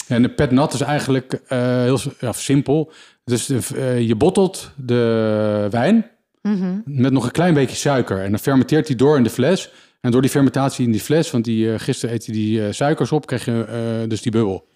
[0.08, 2.92] En de pet nat is eigenlijk eh, heel ja, simpel.
[3.24, 6.06] Dus eh, je bottelt de wijn
[6.42, 6.66] Mhm.
[6.84, 8.22] met nog een klein beetje suiker.
[8.22, 9.70] En dan fermenteert die door in de fles.
[10.06, 13.12] En door die fermentatie in die fles, want die, eh, gisteren je die eh, suikers
[13.12, 14.68] op, krijg je eh, dus die bubbel.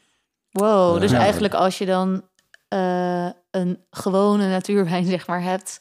[0.50, 1.18] Wow, dus Ja.
[1.18, 2.22] eigenlijk als je dan
[2.68, 5.78] eh, een gewone natuurwijn zeg maar hebt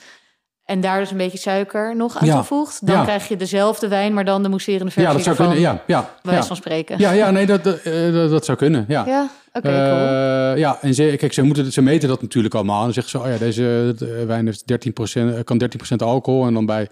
[0.64, 2.34] en daar dus een beetje suiker nog aan Ja.
[2.36, 3.04] toevoegt, dan Ja.
[3.04, 5.72] krijg je dezelfde wijn, maar dan de mousserende versie Ja, dat zou ervan, kunnen.
[5.72, 6.44] Ja, ja, bij ja.
[6.44, 7.00] van spreken.
[7.00, 7.84] Ja, ja, nee, dat, dat,
[8.30, 8.86] dat, zou kunnen.
[8.88, 9.06] Ja.
[9.06, 9.74] Ja, oké, cool.
[9.74, 12.78] Eh, ja, en ze, kijk, ze, moeten, ze meten dat natuurlijk allemaal.
[12.78, 13.96] En dan zeggen ze, oh ja, deze
[14.28, 16.46] wijn heeft 13%, eh, kan 13% alcohol.
[16.48, 16.88] En dan bij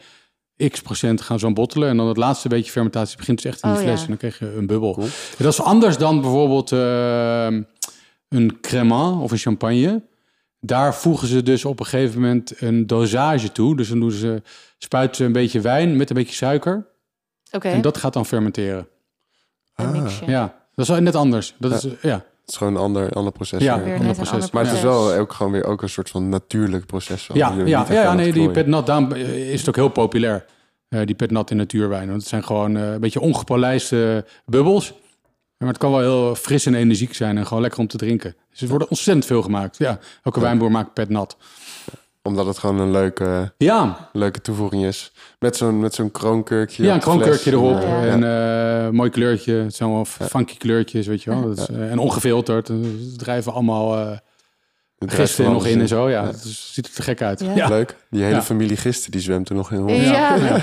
[0.70, 1.90] x procent gaan ze dan bottelen.
[1.90, 3.96] En dan het laatste beetje fermentatie begint dus echt in Oh, die fles.
[3.96, 4.02] ja.
[4.02, 4.94] En dan krijg je een bubbel.
[4.94, 5.06] Cool.
[5.38, 7.46] En dat is anders dan bijvoorbeeld eh,
[8.30, 10.04] een cremant of een champagne.
[10.60, 13.76] Daar voegen ze dus op een gegeven moment een dosage toe.
[13.76, 14.42] Dus dan doen ze,
[14.78, 16.88] spuiten ze een beetje wijn met een beetje suiker.
[17.52, 18.88] Oké, En dat gaat dan fermenteren.
[19.76, 20.08] Ah.
[20.26, 20.42] Ja,
[20.76, 21.56] dat is wel net anders.
[21.60, 22.26] Dat is, ja.
[22.48, 23.64] Het is gewoon een ander, ander proces.
[23.64, 23.84] Ja, weer.
[23.86, 24.34] Weer ander proces.
[24.34, 27.28] ander Maar het is wel ook gewoon weer ook een soort van natuurlijk proces.
[27.28, 27.38] wel.
[27.38, 30.46] Ja, ja, ja, nee, die pet nat, daarom eh, is het ook heel populair.
[30.90, 32.08] eh, die pet nat in natuurwijn.
[32.08, 34.94] Want het zijn gewoon eh, een beetje ongepolijste bubbels.
[35.58, 38.36] Maar het kan wel heel fris en energiek zijn en gewoon lekker om te drinken.
[38.52, 39.78] Dus er worden ontzettend veel gemaakt.
[39.78, 40.46] Ja, elke Ja.
[40.46, 41.38] wijnboer maakt pet nat.
[42.28, 45.12] Omdat het gewoon een leuke, Ja, leuke toevoeging is.
[45.40, 46.84] Met zo'n met zo'n kroonkurkje.
[46.84, 47.82] ja een kroonkurkje erop.
[47.82, 48.06] Ja.
[48.06, 49.54] En eh mooi kleurtje.
[49.54, 51.42] Het zijn wel funky kleurtjes, weet je wel.
[51.42, 52.68] Dat is, eh, en ongefilterd.
[52.68, 56.10] Ze drijven allemaal eh Het drijft gisten er nog in en zo.
[56.10, 57.40] Ja, het is- ziet er te gek uit.
[57.40, 57.56] Ja.
[57.56, 57.68] Ja.
[57.68, 57.96] Leuk.
[58.10, 58.42] Die hele Ja.
[58.42, 59.86] familie gisten die zwemt er nog in.
[59.88, 60.36] Ja.
[60.36, 60.58] Ja,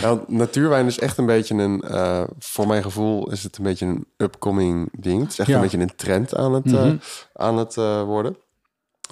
[0.00, 3.86] want natuurwijn is echt een beetje een, eh, voor mijn gevoel is het een beetje
[3.86, 5.22] een upcoming ding.
[5.22, 5.54] Het is echt Ja.
[5.54, 6.96] een beetje een trend aan het, eh, Mhm.
[7.34, 8.36] aan het eh, worden.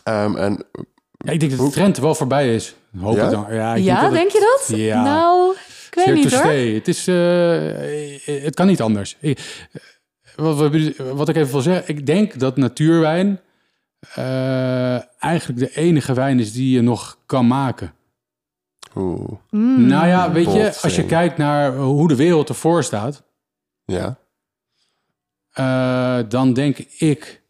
[0.04, 0.64] Ehm, en
[1.24, 2.74] Ja, ik denk dat de trend wel voorbij is.
[3.00, 3.24] Hoop Ja?
[3.24, 3.46] ik dan.
[3.50, 4.78] Ja, ik Ja, het- denk je dat?
[4.78, 5.02] Ja.
[5.02, 5.54] Nou,
[5.90, 6.52] ik weet niet hoor.
[6.52, 9.16] Het is, eh, het kan niet anders.
[9.20, 9.68] Ik-
[10.36, 10.56] wat,
[11.12, 13.40] wat, ik even wil zeggen, ik denk dat natuurwijn
[14.14, 17.92] eh, eigenlijk de enige wijn is die je nog kan maken.
[18.94, 19.86] oeh, Mm.
[19.86, 23.22] Nou ja, weet je, als je kijkt naar hoe de wereld ervoor staat,
[23.84, 24.16] ja.
[25.52, 27.42] eh, dan denk ik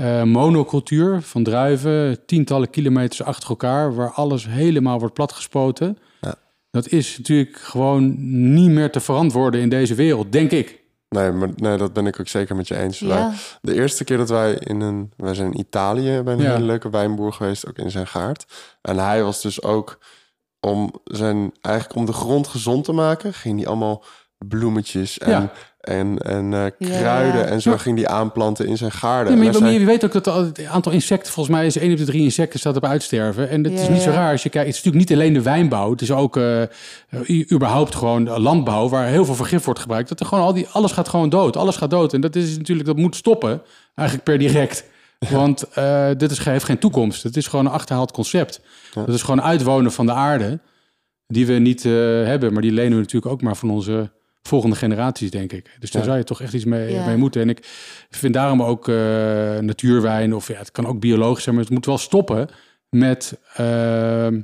[0.00, 5.98] eh, monocultuur van druiven, tientallen kilometers achter elkaar, waar alles helemaal wordt platgespoten.
[6.20, 6.34] Ja.
[6.70, 8.14] Dat is natuurlijk gewoon
[8.54, 10.78] niet meer te verantwoorden in deze wereld, denk ik.
[11.08, 12.98] Nee, maar nee, dat ben ik ook zeker met je eens.
[12.98, 13.08] Ja.
[13.08, 13.30] Wij-
[13.62, 15.12] De eerste keer dat wij in een...
[15.16, 16.52] Wij zijn in Italië bij een Ja.
[16.52, 18.46] hele leuke wijnboer geweest, ook in zijn gaard.
[18.82, 19.98] En hij was dus ook
[20.60, 21.52] om zijn...
[21.60, 24.04] Eigenlijk om de grond gezond te maken, ging hij allemaal
[24.38, 25.50] bloemetjes en,
[25.90, 26.98] En, en eh, Ja.
[26.98, 29.24] kruiden en zo ging die aanplanten in zijn gaarden.
[29.36, 31.76] Maar je, hij maar zei- je weet ook dat het aantal insecten, volgens mij is
[31.76, 33.48] één op de drie insecten staat op uitsterven.
[33.48, 34.66] En het is niet zo raar als je kijkt.
[34.68, 35.90] Het is natuurlijk niet alleen de wijnbouw.
[35.90, 36.62] Het is ook eh,
[37.52, 40.08] überhaupt gewoon landbouw waar heel veel vergif wordt gebruikt.
[40.08, 41.56] Dat er gewoon al die, alles gaat gewoon dood.
[41.56, 42.12] Alles gaat dood.
[42.12, 43.62] En dat is natuurlijk, dat moet stoppen.
[43.94, 44.84] Eigenlijk per direct.
[45.30, 47.22] Want eh, dit is, heeft geen toekomst.
[47.22, 48.60] Het is gewoon een achterhaald concept.
[48.94, 49.04] Ja.
[49.04, 50.58] Dat is gewoon uitwonen van de aarde.
[51.26, 52.52] Die we niet hebben.
[52.52, 54.10] Maar die lenen we natuurlijk ook maar van onze
[54.42, 55.76] volgende generaties, denk ik.
[55.78, 56.06] Dus daar Ja.
[56.08, 57.06] zou je toch echt iets mee, Ja.
[57.06, 57.42] mee moeten.
[57.42, 57.58] En ik
[58.10, 58.94] vind daarom ook eh,
[59.58, 62.48] natuurwijn, of ja, het kan ook biologisch zijn, maar het moet wel stoppen
[62.88, 64.40] met ehm,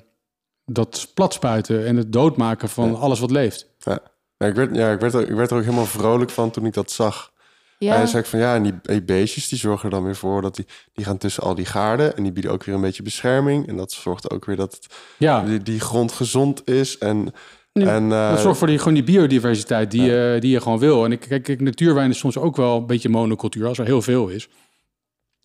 [0.64, 2.94] dat platspuiten en het doodmaken van Ja.
[2.96, 3.66] alles wat leeft.
[3.78, 3.98] Ja,
[4.46, 6.74] ik, werd, ja ik, werd er, ik werd er ook helemaal vrolijk van toen ik
[6.74, 7.34] dat zag.
[7.78, 7.96] En Ja.
[7.96, 10.42] hij zei ik van ja, en die, die beestjes die zorgen er dan weer voor
[10.42, 13.02] dat die, die gaan tussen al die gaarden en die bieden ook weer een beetje
[13.02, 13.68] bescherming.
[13.68, 14.86] En dat zorgt ook weer dat het,
[15.16, 16.98] Ja, die, die grond gezond is.
[16.98, 17.32] En,
[17.80, 20.78] Ja, en eh, dat zorgt voor die, gewoon die biodiversiteit die, eh, die je gewoon
[20.78, 21.04] wil.
[21.04, 24.02] En ik kijk, kijk, natuurwijn is soms ook wel een beetje monocultuur, als er heel
[24.02, 24.48] veel is.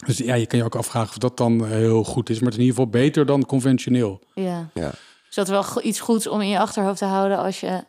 [0.05, 2.36] Dus ja, je kan je ook afvragen of dat dan heel goed is.
[2.39, 4.21] Maar het is in ieder geval beter dan conventioneel.
[4.34, 4.69] ja.
[4.73, 4.91] ja,
[5.29, 7.84] Is dat wel iets goeds om in je achterhoofd te houden als je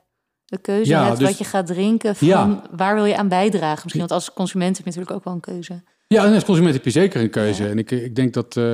[0.44, 2.16] de keuze Ja, hebt dus- wat je gaat drinken?
[2.16, 2.62] Van Ja.
[2.70, 3.80] waar wil je aan bijdragen?
[3.82, 5.82] Misschien, want als consument heb je natuurlijk ook wel een keuze.
[6.08, 7.68] Ja, en als consument heb je zeker een keuze.
[7.68, 8.56] En ik, ik denk dat...
[8.56, 8.64] eh,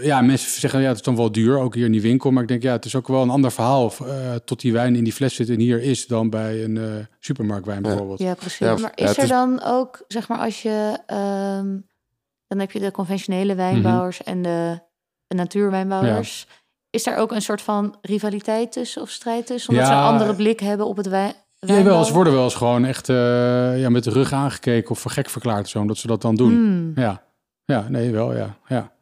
[0.00, 2.30] ja, mensen zeggen, ja, het is dan wel duur, ook hier in die winkel.
[2.30, 3.92] Maar ik denk, ja, het is ook wel een ander verhaal...
[4.06, 6.06] eh, tot die wijn in die fles zit en hier is...
[6.06, 6.84] dan bij een eh,
[7.20, 8.18] supermarktwijn bijvoorbeeld.
[8.18, 8.58] Ja, precies.
[8.58, 10.98] Ja, maar is er is- dan ook, zeg maar, als je...
[11.06, 11.76] ehm,
[12.46, 14.28] dan heb je de conventionele wijnbouwers Mhm.
[14.28, 14.80] en de,
[15.26, 16.46] de natuurwijnbouwers.
[16.90, 19.70] Is daar ook een soort van rivaliteit tussen of strijd tussen?
[19.70, 21.32] Omdat ze een andere blik hebben op het wijn.
[21.58, 23.16] Ja, wel, ze worden wel eens gewoon echt eh,
[23.80, 24.90] ja, met de rug aangekeken...
[24.90, 26.52] of voor gek verklaard, zo, omdat ze dat dan doen.
[26.52, 26.92] Hmm.
[26.94, 27.22] Ja,
[27.64, 28.56] ja, nee, wel, ja.
[28.68, 28.92] ja.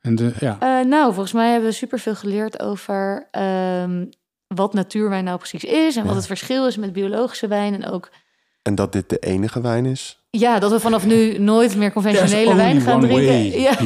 [0.00, 0.56] En de, ja.
[0.60, 4.04] Eh, nou, volgens mij hebben we superveel geleerd over ehm,
[4.46, 7.74] wat natuurwijn nou precies is en wat het verschil is met biologische wijn.
[7.74, 8.10] En ook
[8.62, 10.22] En dat dit de enige wijn is.
[10.30, 13.26] ja, dat we vanaf nu nooit meer conventionele wijn gaan drinken.
[13.26, 13.76] way, Ja.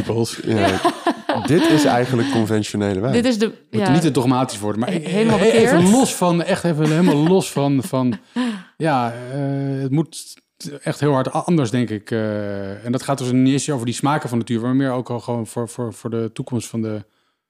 [0.44, 0.80] Ja.
[1.46, 3.12] dit is eigenlijk conventionele wijn.
[3.12, 3.46] dit is de.
[3.46, 7.52] Moet Ja, niet te dogmatisch worden, maar helemaal even los van, echt even helemaal los
[7.52, 8.18] van, van
[8.76, 10.34] ja, eh, het moet
[10.70, 12.10] echt heel hard anders, denk ik.
[12.10, 15.10] eh, en dat gaat dus niet eens over die smaken van natuur, maar meer ook
[15.10, 17.04] al gewoon voor, voor, voor de toekomst van de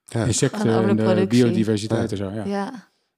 [0.04, 0.24] Ja.
[0.24, 1.42] insecten en de de productie.
[1.42, 2.30] biodiversiteit en zo.
[2.34, 2.44] Ja.
[2.44, 2.72] ja,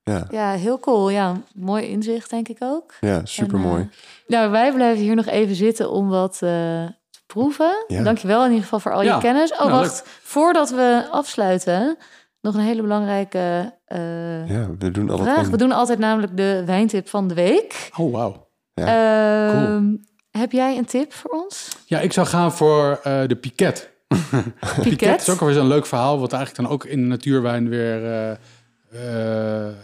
[0.05, 1.09] Ja, ja, heel cool.
[1.11, 2.95] Ja, mooi inzicht, denk ik ook.
[3.01, 3.83] ja super mooi.
[3.83, 3.89] Eh,
[4.27, 6.41] nou, wij blijven hier nog even zitten om wat eh,
[7.11, 7.85] te proeven.
[7.87, 8.03] Ja.
[8.03, 9.53] Dankjewel in ieder geval voor al je kennis.
[9.53, 10.03] Oh, Nou, wacht.
[10.23, 11.97] Voordat we afsluiten,
[12.41, 15.45] nog een hele belangrijke eh, ja, we doen altijd vraag.
[15.45, 17.89] een- We doen altijd namelijk de wijntip van de week.
[17.97, 18.46] Oh, wauw.
[18.81, 19.95] Ja, Ehm,
[20.31, 21.69] Heb jij een tip voor ons?
[21.87, 23.91] Ja, ik zou gaan voor eh, de Piquet.
[24.83, 28.05] Piquet is ook alweer zo'n leuk verhaal, wat eigenlijk dan ook in de natuurwijn weer,
[28.05, 29.75] eh, eh,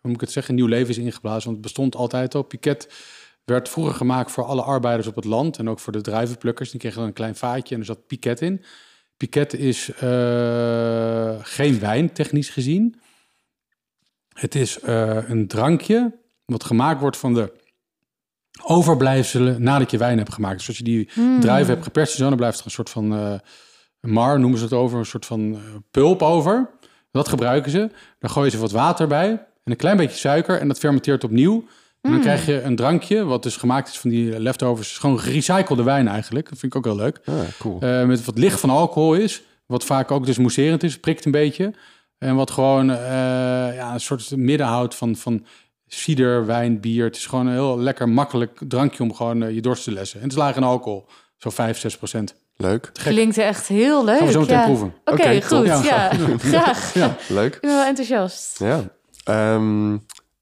[0.00, 1.44] hoe moet ik het zeggen, nieuw leven is ingeblazen.
[1.44, 2.42] Want het bestond altijd al.
[2.42, 2.88] Piquet
[3.44, 6.70] werd vroeger gemaakt voor alle arbeiders op het land en ook voor de druivenplukkers.
[6.70, 8.64] Die kregen dan een klein vaatje en er zat Piquet in.
[9.16, 13.00] Piquet is eh, geen wijn, technisch gezien.
[14.32, 17.52] Het is eh, een drankje wat gemaakt wordt van de
[18.62, 20.58] overblijfselen nadat je wijn hebt gemaakt.
[20.58, 21.40] Dus als je die Hmm.
[21.40, 23.34] druiven hebt geperst dan blijft er een soort van eh
[24.00, 26.70] mar, noemen ze het over, een soort van eh, pulp over.
[27.10, 27.90] Dat gebruiken ze.
[28.18, 31.64] Dan gooien ze wat water bij en een klein beetje suiker en dat fermenteert opnieuw.
[32.00, 34.98] En dan krijg je een drankje, wat dus gemaakt is van die leftovers.
[34.98, 36.48] Gewoon gerecyclede wijn eigenlijk.
[36.48, 37.20] Dat vind ik ook heel leuk.
[37.24, 37.80] Ah, cool.
[37.80, 39.42] Eh, met wat licht van alcohol is.
[39.66, 41.72] Wat vaak ook dus mousserend is, prikt een beetje.
[42.18, 42.96] En wat gewoon eh,
[43.74, 45.46] ja, een soort midden houdt van, van
[45.86, 47.04] cider, wijn, bier.
[47.04, 50.16] Het is gewoon een heel lekker makkelijk drankje om gewoon eh, je dorst te lessen.
[50.18, 51.06] En het is laag in alcohol.
[51.36, 52.34] Zo 5, 6 procent.
[52.56, 52.90] Leuk.
[52.92, 54.16] Klinkt echt heel leuk.
[54.16, 54.64] Gaan we zo meteen ja.
[54.64, 54.94] proeven.
[55.04, 55.66] Oké, goed.
[55.66, 55.82] Ja.
[55.82, 56.94] Ja, graag.
[56.94, 57.16] Ja.
[57.28, 57.54] Leuk.
[57.54, 58.58] Ik ben wel enthousiast.
[58.58, 58.82] Ja.
[59.24, 59.94] Ehm,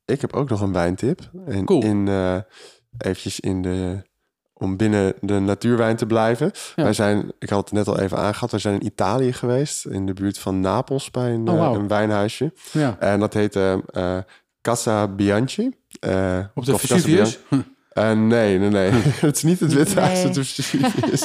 [0.05, 1.20] ik heb ook nog een wijntip.
[1.47, 1.82] En Cool.
[1.82, 2.36] in, eh,
[2.99, 4.03] eventjes in de,
[4.53, 6.51] om binnen de natuurwijn te blijven.
[6.76, 6.82] Ja.
[6.82, 9.86] Wij zijn, ik had het net al even aangehad, we zijn in Italië geweest.
[9.86, 12.53] In de buurt van Napels bij een, Oh, eh, een wijnhuisje.
[12.72, 12.97] Ja.
[12.99, 14.18] En dat heette eh,
[14.65, 15.71] Casa Bianchi.
[16.01, 17.37] Eh, Op de Casa
[17.95, 18.90] Eh, nee, nee, nee.
[19.28, 20.28] het is niet het Witte Huis, Nee.
[20.28, 21.22] het is.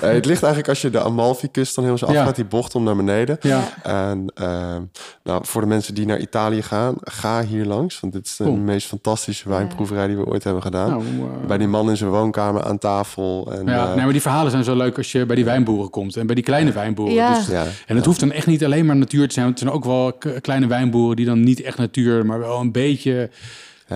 [0.00, 2.18] Eh, het ligt eigenlijk als je de Amalfi-kust dan heel zo Ja.
[2.18, 3.36] afgaat, die bocht om naar beneden.
[3.40, 3.68] Ja.
[3.82, 4.76] En eh,
[5.22, 8.00] nou, voor de mensen die naar Italië gaan, ga hier langs.
[8.00, 8.56] Want dit is de Cool.
[8.56, 10.88] meest fantastische wijnproeverij die we ooit hebben gedaan.
[10.90, 11.02] Nou,
[11.46, 13.52] Bij die man in zijn woonkamer aan tafel.
[13.52, 15.90] En, ja, eh, nee, maar die verhalen zijn zo leuk als je bij die wijnboeren
[15.90, 16.16] komt.
[16.16, 17.14] En bij die kleine wijnboeren.
[17.14, 17.34] Ja.
[17.34, 19.46] Dus, ja, en het hoeft dan echt niet alleen maar natuur te zijn.
[19.46, 22.72] Want het zijn ook wel kleine wijnboeren die dan niet echt natuur, maar wel een
[22.72, 23.30] beetje...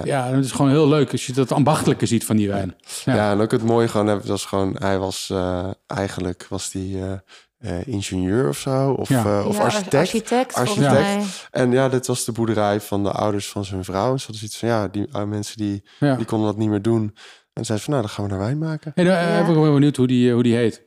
[0.05, 0.27] Ja.
[0.29, 2.77] Ja, het is gewoon heel leuk als je dat ambachtelijke ziet van die wijn.
[3.05, 3.15] ja.
[3.15, 3.31] Ja.
[3.33, 7.13] en ook het mooie gewoon, hè, was gewoon, hij was eh, eigenlijk was die eh,
[7.59, 9.45] eh, ingenieur of zo, of, Ja.
[9.45, 10.55] of Ja, architect.
[10.55, 11.49] Architect.
[11.51, 14.13] En ja, dit was de boerderij van de ouders van zijn vrouw.
[14.13, 16.17] En ze hadden zoiets van, ja, die uh, mensen die, Ja.
[16.17, 17.17] die konden dat niet meer doen.
[17.53, 18.93] En zei ze van, nou, dan gaan we naar wijn maken.
[18.95, 19.39] Hey, nou, Ja.
[19.39, 20.83] Ik ben wel benieuwd hoe die, hoe die heet.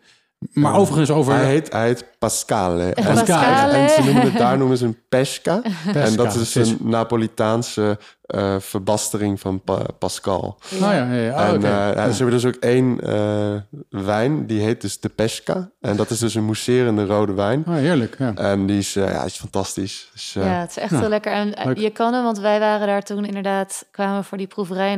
[0.54, 1.34] Maar overigens over...
[1.34, 2.94] Hij heet, hij heet Pascale.
[2.94, 3.72] En- Pascale.
[3.78, 5.62] En ze noemen het, daar noemen ze een pesca.
[5.62, 10.58] Pesca, en dat is een Napolitaanse eh, verbastering van Pa- Pascal.
[10.74, 11.34] Oh ja, ja, ja.
[11.34, 11.66] Oh, en oké.
[11.68, 13.56] eh, ja, ze hebben dus ook één eh,
[13.90, 15.70] wijn, die heet dus de pesca.
[15.82, 17.64] En dat is dus een mousserende rode wijn.
[17.68, 18.34] Oh, heerlijk, ja.
[18.36, 20.10] En die is, eh, ja, is fantastisch.
[20.14, 21.00] Dus, eh, Ja, het is echt Ja.
[21.00, 21.32] heel lekker.
[21.32, 21.78] En eh, Leuk.
[21.78, 24.96] je kan hem, want wij waren daar toen inderdaad, kwamen we voor die proeverij.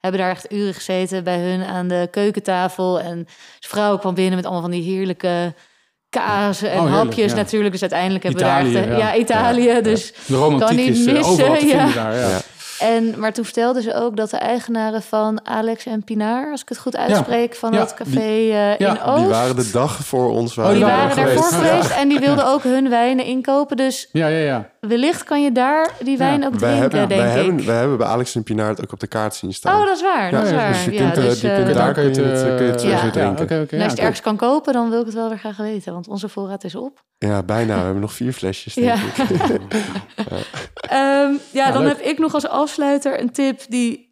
[0.00, 3.00] En, eh, hebben daar echt uren gezeten bij hun aan de keukentafel.
[3.00, 3.26] En zijn
[3.58, 5.54] vrouw kwam binnen met allemaal van die heerlijke
[6.08, 7.36] kazen en Oh, heerlijk, hapjes ja.
[7.36, 7.72] natuurlijk.
[7.72, 8.98] Dus uiteindelijk hebben Italië, we daar echt...
[8.98, 9.12] ja.
[9.12, 9.80] Ja, Italië.
[9.82, 11.58] Dus De romantiek Kan niet is eh, missen, ja.
[11.58, 12.28] vinden daar, ja.
[12.28, 12.38] Ja.
[12.80, 16.68] En, maar toen vertelden ze ook dat de eigenaren van Alex en Pinar, als ik
[16.68, 19.18] het goed uitspreek, van Ja, dat café eh, in Oost.
[19.18, 20.58] die waren de dag voor ons.
[20.58, 21.70] Oh, die die waren waren daarvoor geweest.
[21.70, 23.76] geweest en die wilden ook hun wijnen inkopen.
[23.76, 24.70] Dus Ja, ja, ja.
[24.80, 27.44] Wellicht kan je daar die wijn ook drinken, hebben, denk wij, ik.
[27.46, 29.80] hebben, wij hebben bij Alex en Pinar het ook op de kaart zien staan.
[29.80, 30.30] Oh, dat is waar.
[30.30, 30.72] dat is ja, waar.
[30.72, 32.56] dus je ja, kunt, eh, dus, die eh, kunt daar kun je kun je het,
[32.56, 32.88] kun je het ja.
[32.98, 33.48] sowieso Ja, drinken.
[33.48, 35.92] en als je het ergens kan kopen, dan wil ik het wel weer graag weten.
[35.92, 37.04] Want onze voorraad is op.
[37.18, 37.76] Ja, bijna.
[37.76, 38.94] We hebben nog vier flesjes, denk Ja.
[38.94, 39.60] ik.
[40.90, 41.96] Ehm, ja, dan leuk.
[41.96, 44.08] heb ik nog als afsluiter een tip die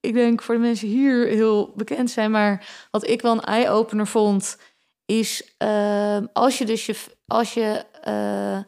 [0.00, 2.30] ik denk voor de mensen hier heel bekend zijn.
[2.30, 4.58] Maar wat ik wel een eye-opener vond,
[5.06, 6.94] is ehm, als je dus je,
[7.26, 8.58] als je eh,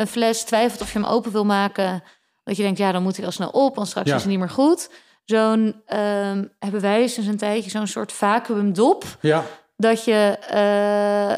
[0.00, 2.02] een fles twijfelt of je hem open wil maken,
[2.44, 4.14] dat je denkt, ja, dan moet hij al snel op, want straks Ja.
[4.14, 4.90] is het niet meer goed.
[5.24, 9.44] Zo'n ehm, hebben wij sinds een tijdje zo'n soort vacuümdop Ja,
[9.76, 11.36] dat je eh,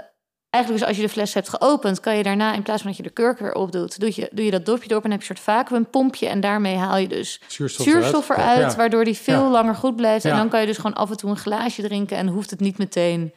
[0.50, 2.96] eigenlijk dus als je de fles hebt geopend, kan je daarna in plaats van dat
[3.00, 5.28] je de kurk weer opdoet, doe je, doe je dat dopje erop en heb je
[5.30, 8.56] een soort vacuümpompje en daarmee haal je dus zuurstof, zuurstof eruit.
[8.56, 8.76] eruit, Ja.
[8.76, 9.50] waardoor die veel Ja.
[9.50, 10.24] langer goed blijft.
[10.24, 12.60] En dan kan je dus gewoon af en toe een glaasje drinken en hoeft het
[12.60, 13.32] niet meteen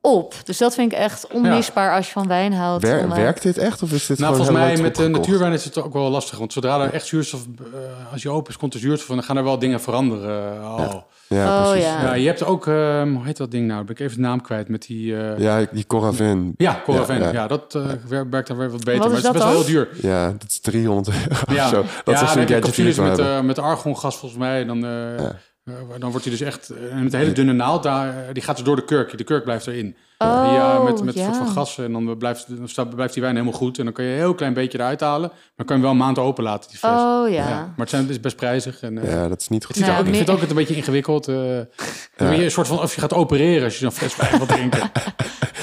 [0.00, 0.34] op.
[0.44, 2.82] Dus dat vind ik echt onmisbaar als je van wijn houdt.
[2.82, 5.08] Wer- om, eh, werkt dit echt of is dit Nou, gewoon volgens mij met de
[5.08, 6.38] natuurwijn is het ook wel lastig.
[6.38, 9.24] Want zodra er echt zuurstof, eh, als je open is, komt er zuurstof en dan
[9.24, 10.62] gaan er wel dingen veranderen.
[10.62, 10.92] Oh.
[11.28, 11.86] Ja, Oh, precies.
[11.88, 12.00] ja.
[12.02, 13.84] Ja, je hebt ook, ehm, hoe heet dat ding nou?
[13.84, 15.16] Ben ik even de naam kwijt met die...
[15.16, 15.58] eh, ja.
[15.58, 16.54] Ja, die Coravin.
[16.84, 17.18] Coravin.
[17.18, 17.46] Ja, Ja, ja.
[17.46, 19.00] dat eh, wer- werkt dan weer wat beter.
[19.00, 19.88] Wat maar is het is best wel heel duur.
[20.02, 21.76] Ja, dat is 300 euro Ja, of zo.
[22.04, 24.64] Dat ja, is een gadget met, eh, met argongas volgens mij.
[24.64, 25.30] Dan, eh, eh,
[25.98, 26.70] dan wordt hij dus echt...
[26.70, 29.18] eh, met een hele dunne naald, daar, die gaat dus door de kurk.
[29.18, 29.96] De kurk blijft erin.
[30.18, 31.24] Oh, ja, met, met ja.
[31.24, 31.78] soort van gas.
[31.78, 33.78] En dan blijft, dan staat- blijft die wijn helemaal goed.
[33.78, 35.28] En dan kan je een heel klein beetje eruit halen.
[35.28, 36.90] Maar dan kan je hem wel een maand open laten, die fles.
[36.90, 37.44] Oh ja.
[37.48, 38.80] Maar het, zijn, het is best prijzig.
[38.80, 39.76] En, eh, Ja, dat is niet goed.
[39.76, 41.28] het Nou, ook, ik vind het ook een beetje ingewikkeld.
[41.28, 44.46] eh je een soort van of je gaat opereren als je zo'n fles wijn wil
[44.46, 44.80] drinken.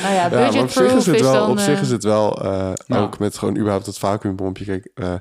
[0.02, 1.50] Nou ja, Ja, maar op zich is het is wel, dan...
[1.50, 4.66] op zich eh, is het wel eh, ook met gewoon überhaupt dat vacuümpompje.
[4.66, 5.14] Kijk, eh,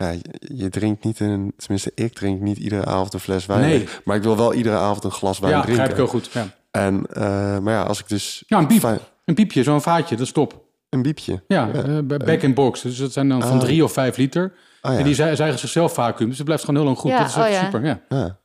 [0.00, 3.60] ja, je, drinkt niet een, tenminste ik drink niet iedere avond een fles wijn.
[3.60, 3.88] Nee.
[4.04, 5.84] Maar ik wil wel iedere avond een glas wijn ja, drinken.
[5.84, 6.30] begrijp ik heel goed.
[6.32, 8.44] Ja, En, eh, maar ja, als ik dus...
[8.46, 9.00] ja een piep.
[9.24, 10.64] Een piepje, zo'n vaatje, dat is top.
[10.88, 11.42] Een biepje.
[11.48, 12.80] Ja, eh, bij back in box.
[12.82, 13.58] Dus dat zijn dan van Oh.
[13.58, 14.52] drie of vijf liter.
[14.80, 16.28] Ah ja, En die zei- zeigen zichzelf vacuüm.
[16.28, 17.10] Dus het blijft gewoon heel lang goed.
[17.10, 17.64] Ja, dat is oh echt ja.
[17.64, 17.84] super.
[17.84, 18.00] Ja.
[18.08, 18.38] ja.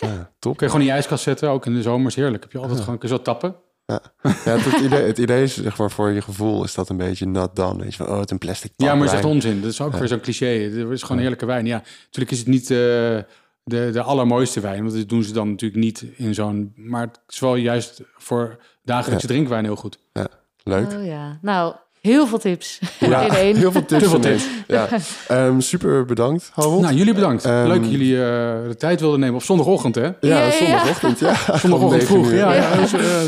[0.00, 0.56] Ja, top.
[0.56, 1.48] Kun je gewoon in je ijskast zetten.
[1.50, 2.42] Ook in de zomer is heerlijk.
[2.42, 3.54] Heb je altijd gewoon, kun je zo tappen.
[3.86, 6.96] Ja, het, het idee, het idee is, zeg maar, voor je gevoel is dat een
[6.96, 7.82] beetje not done.
[7.82, 9.60] Weet je, van, oh, het is een plastic pak Ja, maar dat is echt onzin.
[9.60, 10.46] Dat is ook weer zo'n cliché.
[10.46, 11.66] Het is gewoon heerlijke wijn.
[11.66, 12.76] Ja, natuurlijk is het niet eh,
[13.64, 14.82] de, de allermooiste wijn.
[14.82, 16.72] Want dat doen ze dan natuurlijk niet in zo'n...
[16.76, 19.98] Maar het is wel juist voor dagelijkse drinkwijn heel goed.
[20.62, 20.92] Leuk.
[20.92, 21.38] Oh ja.
[21.42, 21.74] Nou,
[22.06, 23.56] heel veel tips Ja, in één.
[23.56, 24.02] heel veel tips.
[24.02, 24.46] Te veel ineens.
[24.66, 24.88] Ja.
[25.28, 26.80] Ehm, super bedankt, Harold.
[26.82, 27.44] Nou, jullie bedankt.
[27.44, 28.22] Ehm, Leuk dat jullie eh,
[28.68, 30.08] de tijd wilden nemen op zondagochtend, hè?
[30.20, 31.18] ja, zondagochtend.
[31.18, 32.32] Ja, Zondagochtend vroeg.
[32.32, 32.84] Ja, ja, eh,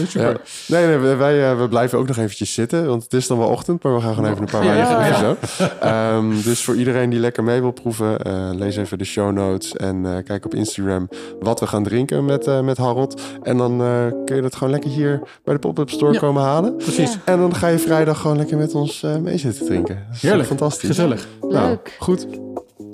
[0.08, 0.30] super.
[0.30, 0.36] Ja.
[0.66, 3.38] Nee, nee, we- wij eh, we blijven ook nog eventjes zitten, want het is dan
[3.38, 5.70] wel ochtend, maar we gaan gewoon even een paar Ja, wijnen ja.
[5.80, 9.72] Ehm, dus voor iedereen die lekker mee wil proeven, eh, lees even de show notes
[9.76, 11.08] en eh, kijk op Instagram
[11.40, 13.20] wat we gaan drinken met, eh, met Harold.
[13.42, 13.86] En dan eh,
[14.24, 16.18] kun je dat gewoon lekker hier bij de pop-up store Ja.
[16.18, 16.76] komen halen.
[16.76, 17.12] Precies.
[17.12, 17.18] Ja.
[17.24, 20.04] En dan ga je vrijdag gewoon lekker met ons eh, mee zitten drinken.
[20.06, 20.48] Dat is Heerlijk.
[20.48, 20.88] Fantastisch.
[20.88, 21.28] Gezellig.
[21.40, 21.96] Nou, Leuk.
[21.98, 22.26] goed.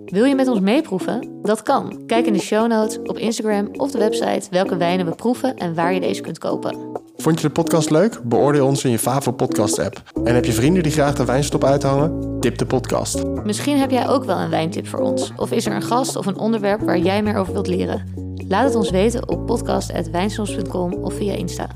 [0.05, 1.29] Wil je met ons meeproeven?
[1.43, 2.03] Dat kan.
[2.07, 5.75] Kijk in de show notes op Instagram of de website welke wijnen we proeven en
[5.75, 6.77] waar je deze kunt kopen.
[7.17, 8.21] Vond je de podcast leuk?
[8.25, 10.03] Beoordeel ons in je favoriete podcast app.
[10.25, 12.37] En heb je vrienden die graag de wijnstop uithangen?
[12.41, 13.23] Tip de podcast.
[13.45, 15.33] Misschien heb jij ook wel een wijntip voor ons.
[15.37, 18.05] Of is er een gast of een onderwerp waar jij meer over wilt leren?
[18.49, 21.69] Laat het ons weten op podcast.wijnsnops.com of via Insta.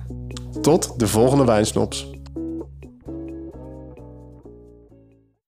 [0.61, 2.11] Tot de volgende wijnsnops.